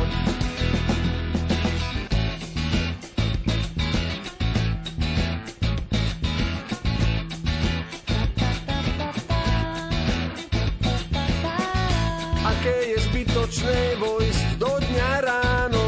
[13.53, 15.85] Zbytočné vojsť do dňa ráno,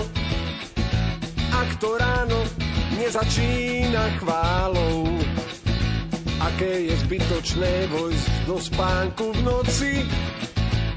[1.49, 2.45] ak to ráno
[3.01, 5.09] nezačína chválou.
[6.45, 9.93] Aké je zbytočné vojsť do spánku v noci,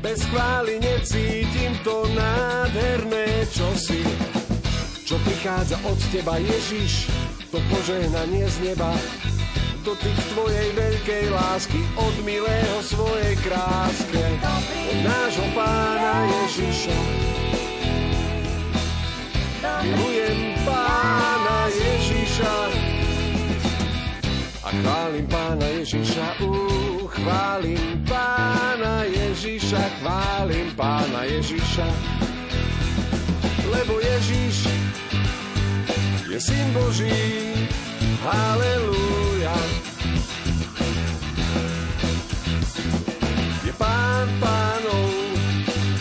[0.03, 4.03] bez chvály necítim to nádherné čosi.
[5.07, 7.07] Čo prichádza od teba Ježiš,
[7.47, 8.91] to požehnanie z neba,
[9.87, 14.19] dotyk tvojej veľkej lásky od milého svojej kráske
[14.91, 16.97] od nášho pána Ježiša.
[19.87, 22.55] Milujem pána Ježiša
[24.59, 31.87] a chválim pána Ježiša, uh, chválim pána Ježiša, chválim pána Ježiša.
[33.71, 34.67] Lebo Ježiš
[36.27, 37.47] je syn Boží,
[38.23, 39.57] Halelúja.
[43.61, 45.11] Je pán pánov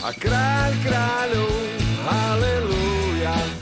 [0.01, 1.55] a kráľ kráľov.
[2.07, 3.55] Halelúja.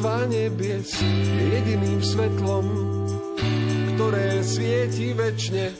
[0.00, 0.96] Kráľovstva nebies,
[1.36, 2.64] je jediným svetlom,
[3.94, 5.76] ktoré svieti večne,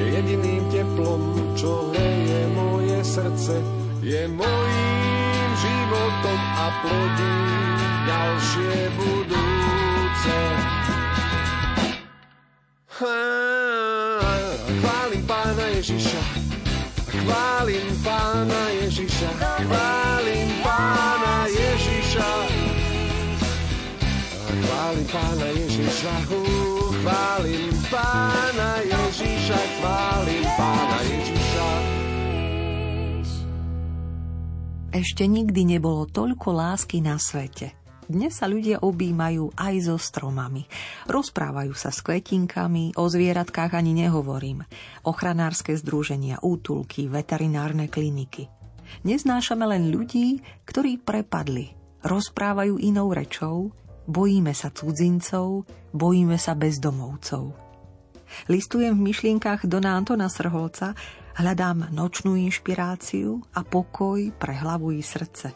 [0.00, 3.60] je jediným teplom, čo hreje moje srdce,
[4.00, 7.36] je mojím životom a plodí
[8.08, 10.36] ďalšie budúce.
[14.80, 16.22] Chválim pána Ježiša,
[17.04, 21.17] chválim pána Ježiša, chválim pána
[24.88, 26.40] Chválim pána Ježiša, hú,
[27.04, 31.68] chválim pána Ježiša, chválim pána Ježiša.
[34.88, 37.76] Ešte nikdy nebolo toľko lásky na svete.
[38.08, 40.64] Dnes sa ľudia objímajú aj so stromami.
[41.04, 44.64] Rozprávajú sa s kvetinkami, o zvieratkách ani nehovorím.
[45.04, 48.48] Ochranárske združenia, útulky, veterinárne kliniky.
[49.04, 51.76] Neznášame len ľudí, ktorí prepadli.
[52.08, 53.76] Rozprávajú inou rečou,
[54.08, 57.52] bojíme sa cudzincov, bojíme sa bezdomovcov.
[58.48, 60.96] Listujem v myšlienkach Dona Antona Srholca,
[61.36, 65.52] hľadám nočnú inšpiráciu a pokoj pre hlavu i srdce.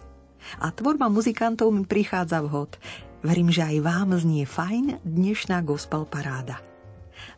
[0.60, 2.76] A tvorba muzikantov mi prichádza vhod.
[3.22, 6.58] Verím, že aj vám znie fajn dnešná gospel paráda.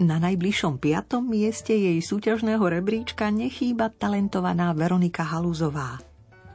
[0.00, 6.00] Na najbližšom piatom mieste jej súťažného rebríčka nechýba talentovaná Veronika Haluzová.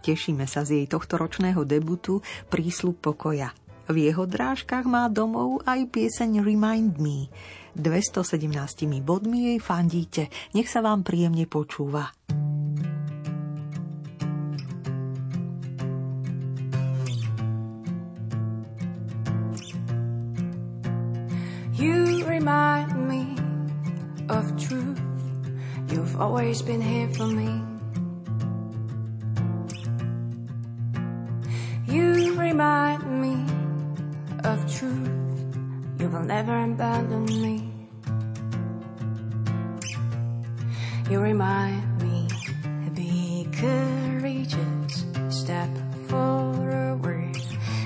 [0.02, 3.54] Tešíme sa z jej tohtoročného debutu Prísľub pokoja.
[3.90, 7.26] V jeho drážkach má domov aj pieseň Remind Me.
[7.74, 8.54] 217
[9.02, 10.30] bodmi jej fandíte.
[10.54, 12.14] Nech sa vám príjemne počúva.
[21.74, 23.34] You remind me
[24.30, 25.02] of truth.
[25.90, 27.66] You've always been here for me.
[31.90, 33.59] You remind me
[34.44, 35.10] of truth.
[36.00, 37.70] You will never abandon me.
[41.10, 42.28] You remind me,
[42.94, 45.70] be courageous, step
[46.08, 47.36] forward,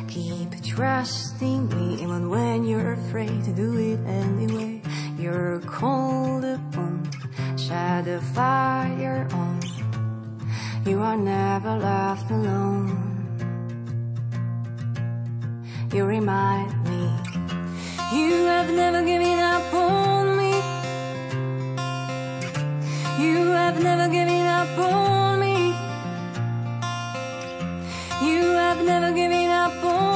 [0.07, 4.81] keep trusting me even when you're afraid to do it anyway.
[5.17, 7.09] You're called upon,
[7.55, 9.61] set the fire on.
[10.85, 13.12] You are never left alone.
[15.93, 17.03] You remind me,
[18.11, 20.53] you have never given up on me.
[23.23, 25.67] You have never given up on me.
[28.27, 30.12] You have never given up on me.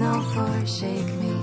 [0.00, 1.34] Nor forsake me.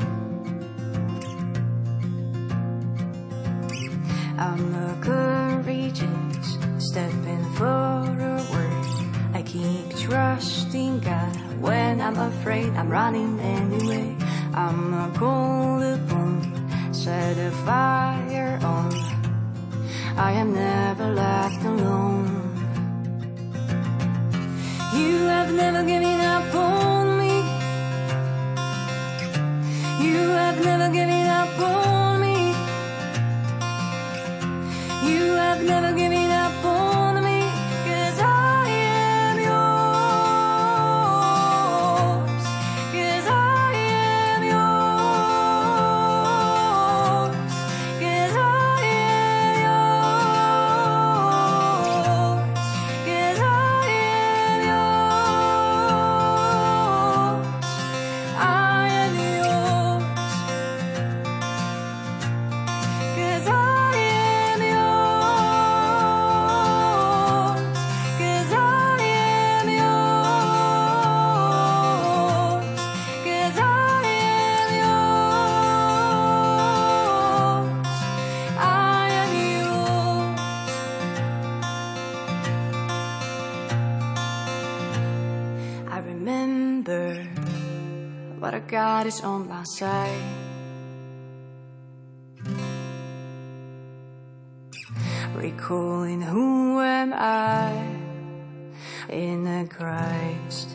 [4.39, 8.85] I'm a courageous, stepping forward.
[9.35, 12.69] I keep trusting God when I'm afraid.
[12.73, 14.15] I'm running anyway.
[14.55, 16.33] I'm a called upon,
[16.91, 18.91] set a fire on.
[20.17, 22.25] I am never left alone.
[24.95, 26.86] You have never given up on
[31.57, 31.86] go
[89.67, 90.21] side.
[95.35, 97.71] Recalling who am I
[99.09, 100.69] in a Christ.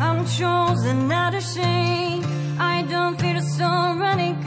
[0.00, 2.26] I'm chosen, not ashamed.
[2.58, 4.46] I don't fear the storm when it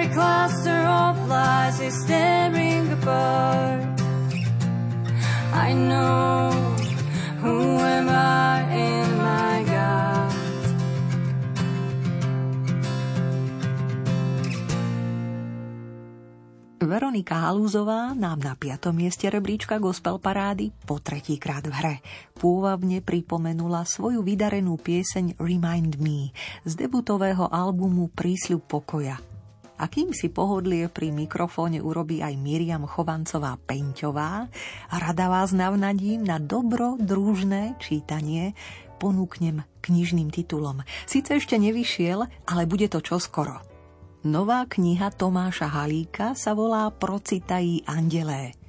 [0.00, 3.84] Every cluster of lies is tearing apart.
[5.52, 6.56] I know
[7.44, 10.32] who am I in my God.
[16.80, 21.96] Veronika Halúzová nám na piatom mieste rebríčka gospel parády po tretíkrát v hre
[22.40, 26.32] pôvabne pripomenula svoju vydarenú pieseň Remind Me
[26.64, 29.29] z debutového albumu Prísľub pokoja.
[29.80, 34.52] A kým si pohodlie pri mikrofóne urobí aj Miriam Chovancová Peňťová,
[34.92, 38.52] rada vás navnadím na dobro družné čítanie
[39.00, 40.84] ponúknem knižným titulom.
[41.08, 43.64] Sice ešte nevyšiel, ale bude to čoskoro.
[44.28, 48.59] Nová kniha Tomáša Halíka sa volá Procitají andelé.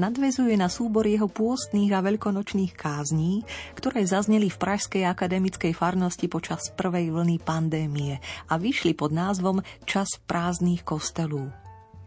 [0.00, 3.44] Nadvezuje na súbor jeho pôstnych a veľkonočných kázní,
[3.76, 8.16] ktoré zazneli v Pražskej akademickej farnosti počas prvej vlny pandémie
[8.48, 11.52] a vyšli pod názvom Čas prázdnych kostelů.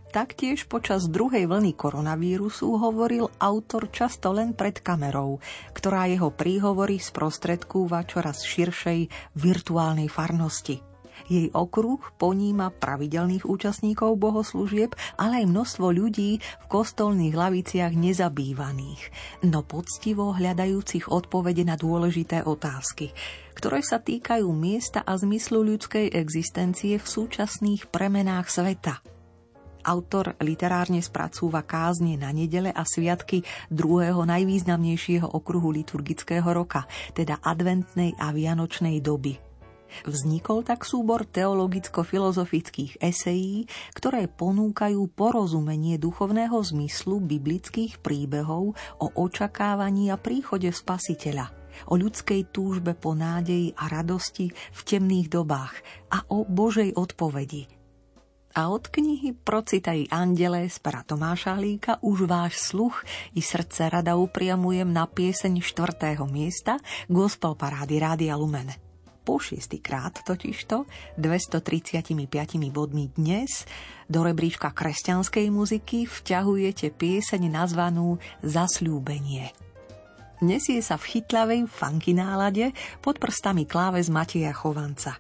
[0.10, 5.38] Taktiež počas druhej vlny koronavírusu hovoril autor často len pred kamerou,
[5.78, 9.06] ktorá jeho príhovory sprostredkúva čoraz širšej
[9.38, 10.82] virtuálnej farnosti–
[11.28, 19.02] jej okruh poníma pravidelných účastníkov bohoslúžieb, ale aj množstvo ľudí v kostolných laviciach nezabývaných,
[19.48, 23.16] no poctivo hľadajúcich odpovede na dôležité otázky,
[23.56, 29.00] ktoré sa týkajú miesta a zmyslu ľudskej existencie v súčasných premenách sveta.
[29.84, 38.16] Autor literárne spracúva kázne na nedele a sviatky druhého najvýznamnejšieho okruhu liturgického roka, teda adventnej
[38.16, 39.36] a vianočnej doby–
[40.04, 50.18] Vznikol tak súbor teologicko-filozofických esejí, ktoré ponúkajú porozumenie duchovného zmyslu biblických príbehov o očakávaní a
[50.18, 51.54] príchode spasiteľa,
[51.90, 55.74] o ľudskej túžbe po nádeji a radosti v temných dobách
[56.14, 57.84] a o Božej odpovedi.
[58.54, 63.02] A od knihy Procitaj andele z pera Tomáša Hlíka už váš sluch
[63.34, 66.78] i srdce rada upriamujem na pieseň štvrtého miesta
[67.10, 68.83] Gospel Parády Rádia Lumen
[69.24, 70.84] po šiestýkrát totižto
[71.16, 72.12] 235
[72.70, 73.64] bodmi dnes
[74.12, 79.56] do rebríčka kresťanskej muziky vťahujete pieseň nazvanú Zasľúbenie.
[80.44, 85.16] Nesie sa v chytlavej funky nálade pod prstami kláve z Mateja Chovanca.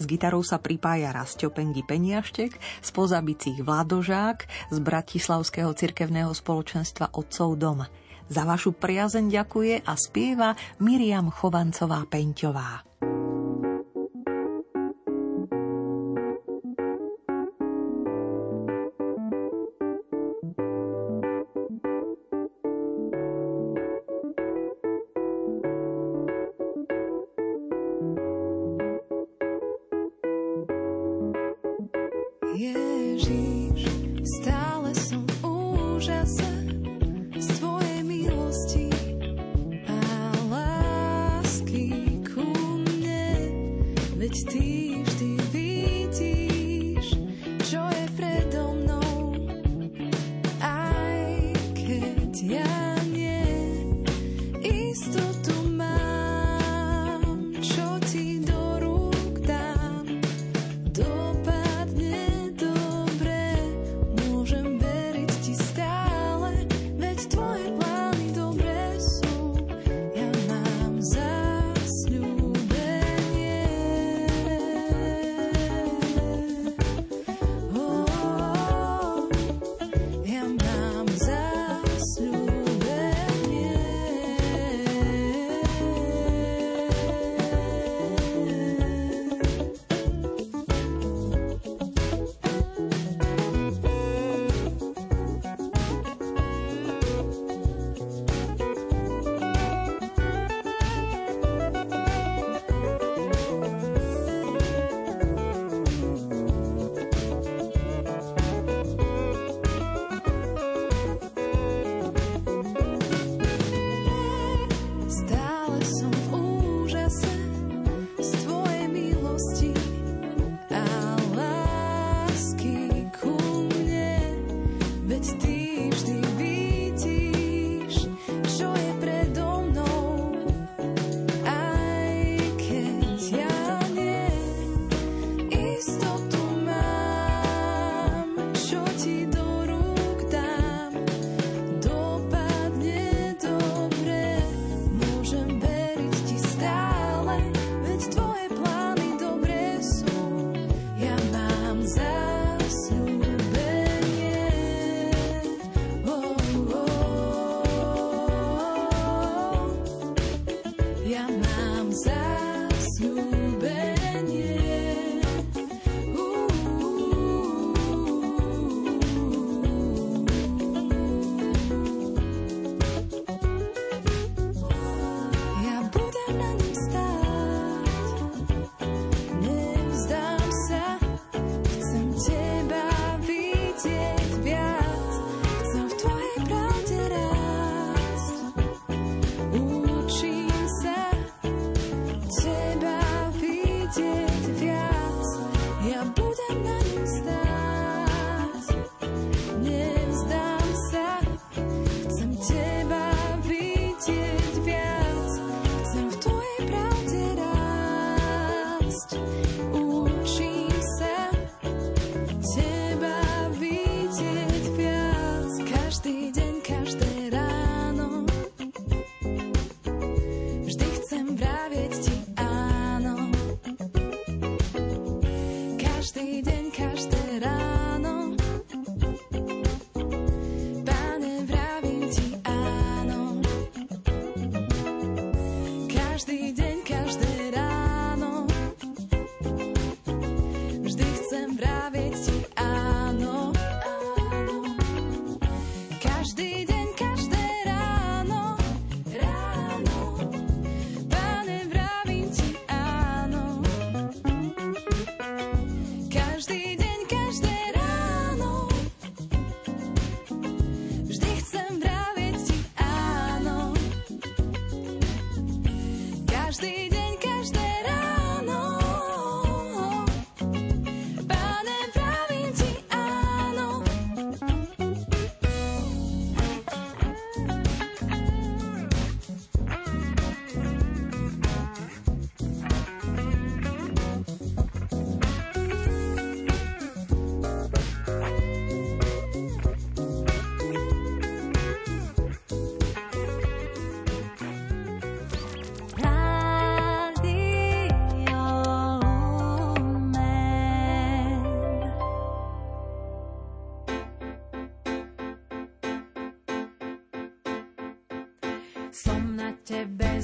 [0.00, 4.38] S gitarou sa pripája Rastio Pengi Peniaštek, z pozabicích Vladožák,
[4.72, 7.86] z Bratislavského cirkevného spoločenstva Otcov dom.
[8.32, 12.02] Za vašu priazeň ďakuje a spieva Miriam Chovancová
[36.02, 36.61] ужаса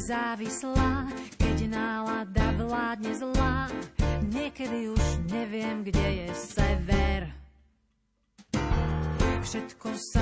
[0.08, 1.04] závislá,
[1.36, 3.68] keď nálada vládne zlá.
[4.32, 7.28] Niekedy už neviem, kde je sever.
[9.44, 10.17] Všetko sa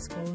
[0.00, 0.29] School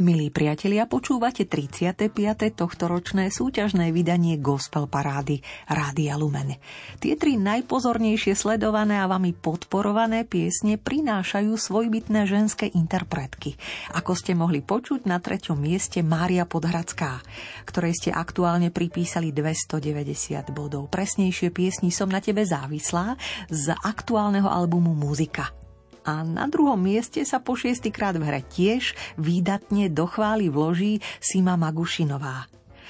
[0.00, 2.16] Milí priatelia, počúvate 35.
[2.56, 6.56] tohtoročné súťažné vydanie Gospel Parády Rádia Lumen.
[7.04, 13.60] Tie tri najpozornejšie sledované a vami podporované piesne prinášajú svojbytné ženské interpretky.
[13.92, 17.20] Ako ste mohli počuť, na treťom mieste Mária Podhradská,
[17.68, 20.88] ktorej ste aktuálne pripísali 290 bodov.
[20.88, 23.20] Presnejšie piesni Som na tebe závislá
[23.52, 25.59] z aktuálneho albumu Muzika
[26.04, 31.54] a na druhom mieste sa po šiestýkrát v hre tiež výdatne do chvály vloží Sima
[31.60, 32.48] Magušinová.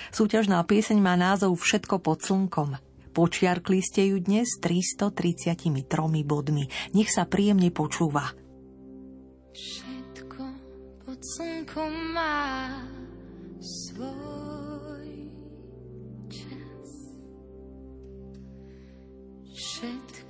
[0.09, 2.81] Súťažná pieseň má názov Všetko pod slnkom.
[3.11, 6.71] Počiarkli ste ju dnes 333 bodmi.
[6.95, 8.33] Nech sa príjemne počúva.
[9.51, 10.43] Všetko
[11.05, 12.71] pod slnkom má
[13.59, 15.11] svoj
[16.31, 16.91] čas.
[19.51, 20.30] Všetko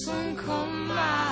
[0.00, 0.44] ส่空
[1.30, 1.31] น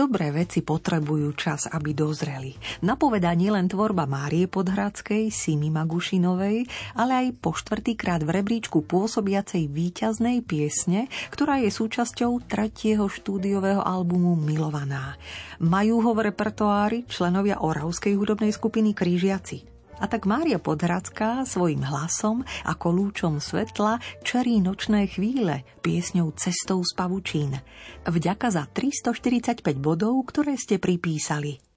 [0.00, 2.56] Dobré veci potrebujú čas, aby dozreli.
[2.80, 6.64] Napovedá nielen tvorba Márie Podhradskej, Simi Magušinovej,
[6.96, 14.40] ale aj po štvrtýkrát v rebríčku pôsobiacej víťaznej piesne, ktorá je súčasťou tretieho štúdiového albumu
[14.40, 15.20] Milovaná.
[15.60, 19.69] Majú ho v repertoári členovia Oravskej hudobnej skupiny Krížiaci.
[20.00, 26.96] A tak Mária Podhradská svojim hlasom ako lúčom svetla čarí nočné chvíle piesňou Cestou z
[26.96, 27.60] pavučín.
[28.08, 31.69] Vďaka za 345 bodov, ktoré ste pripísali.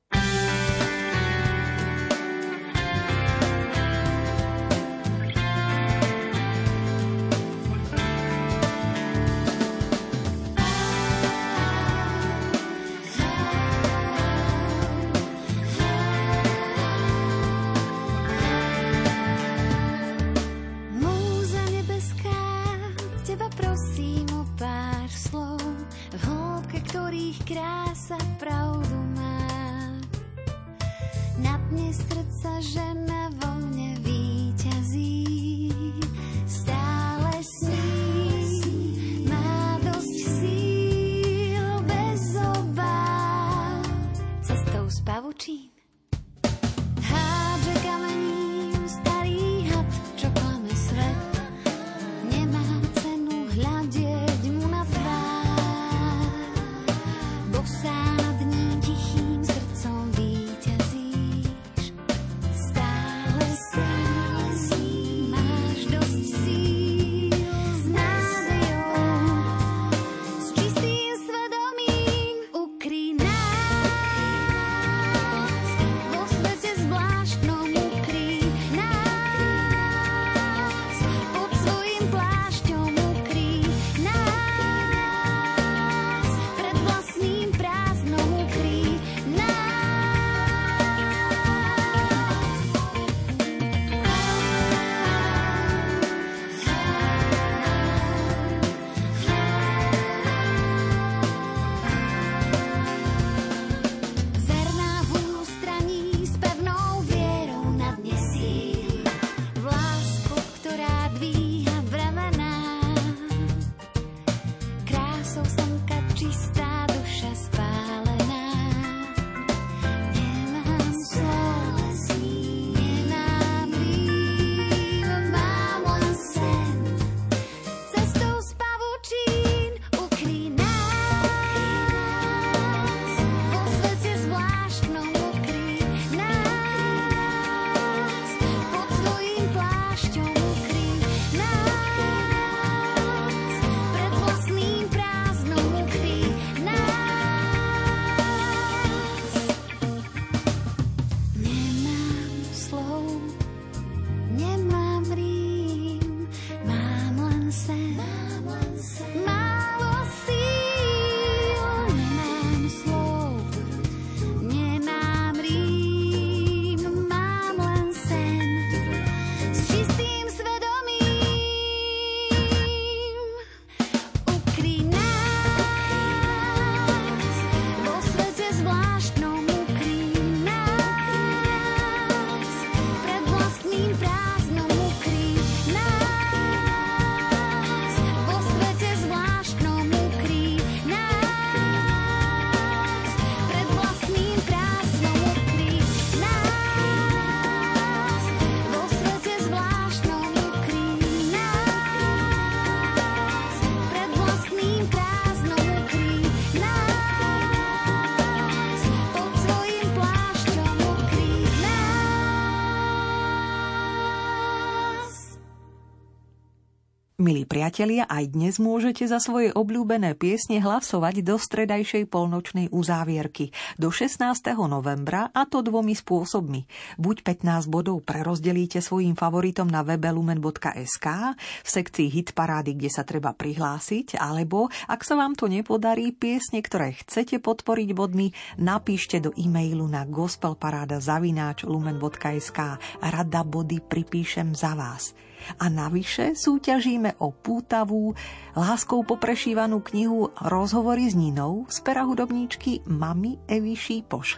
[217.54, 224.26] Priatelia, aj dnes môžete za svoje obľúbené piesne hlasovať do stredajšej polnočnej uzávierky do 16.
[224.66, 226.66] novembra a to dvomi spôsobmi.
[226.98, 231.06] Buď 15 bodov prerozdelíte svojim favoritom na webe lumen.sk
[231.38, 236.58] v sekcii hit parády, kde sa treba prihlásiť, alebo ak sa vám to nepodarí, piesne,
[236.58, 242.60] ktoré chcete podporiť bodmi, napíšte do e-mailu na gospelparáda.lumen.sk
[242.98, 245.14] Rada body pripíšem za vás.
[245.60, 248.16] A navyše súťažíme o pútavú,
[248.54, 254.38] láskou poprešívanú knihu Rozhovory s Ninou z pera hudobníčky Mami Evy Šípoš,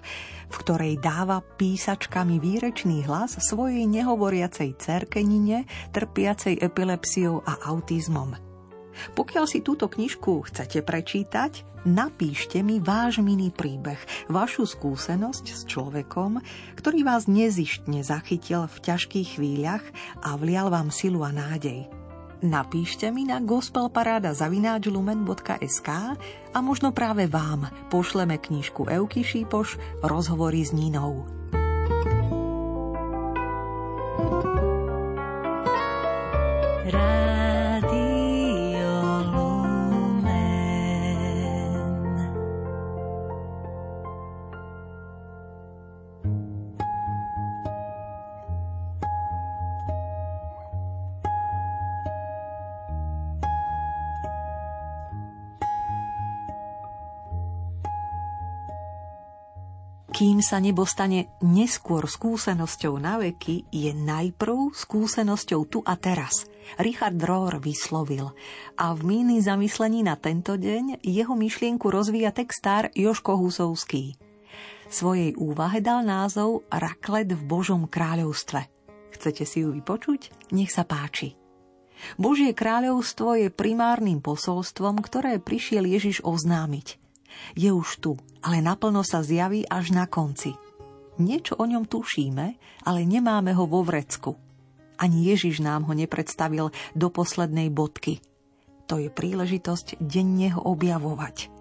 [0.50, 8.55] v ktorej dáva písačkami výrečný hlas svojej nehovoriacej cerkenine, trpiacej epilepsiou a autizmom.
[9.14, 16.42] Pokiaľ si túto knižku chcete prečítať, napíšte mi váš mini príbeh, vašu skúsenosť s človekom,
[16.76, 19.86] ktorý vás nezištne zachytil v ťažkých chvíľach
[20.26, 21.86] a vlial vám silu a nádej.
[22.46, 25.90] Napíšte mi na gospelparáda.lumen.sk
[26.54, 31.24] a možno práve vám pošleme knižku Euky Šípoš Rozhovory s Ninou.
[60.46, 66.46] Sa nebo stane neskôr skúsenosťou na veky, je najprv skúsenosťou tu a teraz.
[66.78, 68.30] Richard Rohr vyslovil
[68.78, 74.14] a v míny zamyslení na tento deň jeho myšlienku rozvíja textár Joško Husovský.
[74.86, 78.70] Svojej úvahe dal názov Raklet v Božom kráľovstve.
[79.18, 80.54] Chcete si ju vypočuť?
[80.54, 81.34] Nech sa páči.
[82.22, 87.02] Božie kráľovstvo je primárnym posolstvom, ktoré prišiel Ježiš oznámiť–
[87.58, 88.12] je už tu,
[88.44, 90.56] ale naplno sa zjaví až na konci.
[91.16, 92.46] Niečo o ňom tušíme,
[92.84, 94.36] ale nemáme ho vo vrecku.
[94.96, 98.20] Ani Ježiš nám ho nepredstavil do poslednej bodky.
[98.86, 101.52] To je príležitosť denne ho objavovať.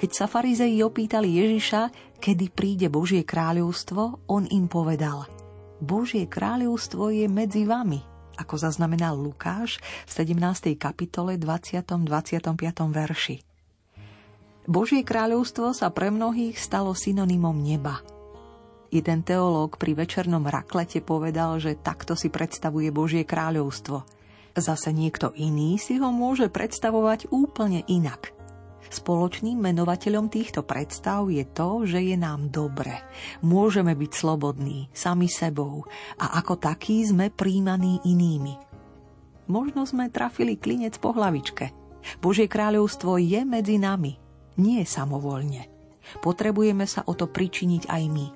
[0.00, 5.28] Keď sa farizeji opýtali Ježiša, kedy príde Božie kráľovstvo, on im povedal
[5.80, 8.00] Božie kráľovstvo je medzi vami,
[8.36, 10.76] ako zaznamenal Lukáš v 17.
[10.76, 11.84] kapitole 20.
[12.04, 12.48] 25.
[12.92, 13.49] verši.
[14.70, 18.06] Božie kráľovstvo sa pre mnohých stalo synonymom neba.
[18.94, 24.06] Jeden teológ pri večernom raklete povedal, že takto si predstavuje Božie kráľovstvo.
[24.54, 28.30] Zase niekto iný si ho môže predstavovať úplne inak.
[28.94, 32.94] Spoločným menovateľom týchto predstav je to, že je nám dobre.
[33.42, 35.82] Môžeme byť slobodní, sami sebou
[36.14, 38.54] a ako takí sme príjmaní inými.
[39.50, 41.74] Možno sme trafili klinec po hlavičke.
[42.22, 44.14] Božie kráľovstvo je medzi nami–
[44.60, 45.66] nie samovolne.
[46.20, 48.26] Potrebujeme sa o to pričiniť aj my.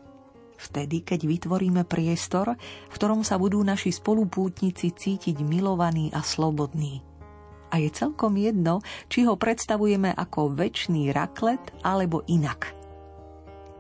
[0.55, 2.56] Vtedy, keď vytvoríme priestor,
[2.88, 7.05] v ktorom sa budú naši spolupútnici cítiť milovaní a slobodní.
[7.74, 8.80] A je celkom jedno,
[9.10, 12.70] či ho predstavujeme ako väčší raklet alebo inak.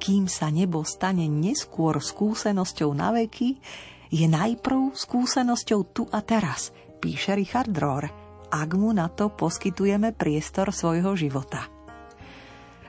[0.02, 3.56] Kým sa nebo stane neskôr skúsenosťou na veky,
[4.10, 8.10] je najprv skúsenosťou tu a teraz, píše Richard Rohr,
[8.50, 11.73] ak mu na to poskytujeme priestor svojho života.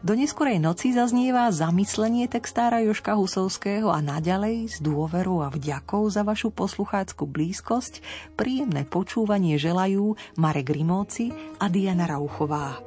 [0.06, 6.22] Do neskorej noci zaznieva zamyslenie textára Joška Husovského a naďalej s dôverou a vďakou za
[6.22, 8.06] vašu poslucháckú blízkosť
[8.38, 12.78] príjemné počúvanie želajú Marek Rimóci a Diana Rauchová.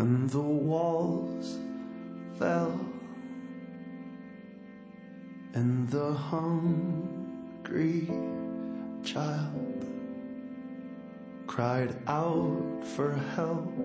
[0.00, 1.58] When the walls
[2.38, 2.80] fell
[5.52, 8.08] and the hungry
[9.04, 9.84] child
[11.46, 13.76] cried out for help.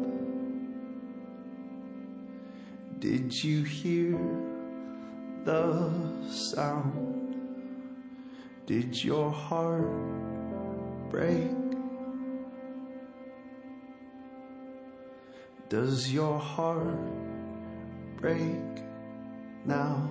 [3.00, 4.18] Did you hear
[5.44, 5.92] the
[6.32, 7.36] sound?
[8.66, 9.92] Did your heart
[11.10, 11.65] break?
[15.76, 16.96] Does your heart
[18.22, 18.64] break
[19.66, 20.10] now?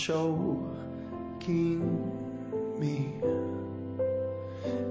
[0.00, 1.84] Choking
[2.78, 3.12] me.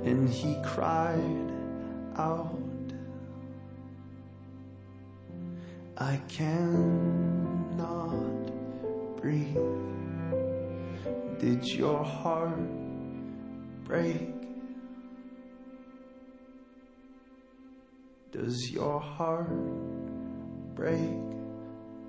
[0.06, 1.52] And he cried
[2.15, 2.56] out,
[5.98, 7.81] I cannot
[9.18, 9.57] breathe.
[11.40, 12.60] Did your heart
[13.86, 14.30] break?
[18.31, 19.49] Does your heart
[20.76, 21.10] break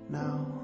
[0.09, 0.60] now?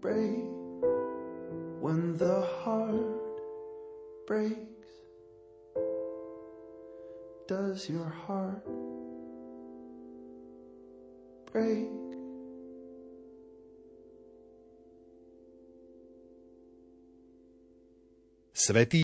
[0.00, 0.46] Break
[1.80, 3.40] when the heart
[4.26, 4.92] breaks?
[7.48, 8.64] Does your heart
[11.52, 11.88] break?
[18.54, 18.96] Svetý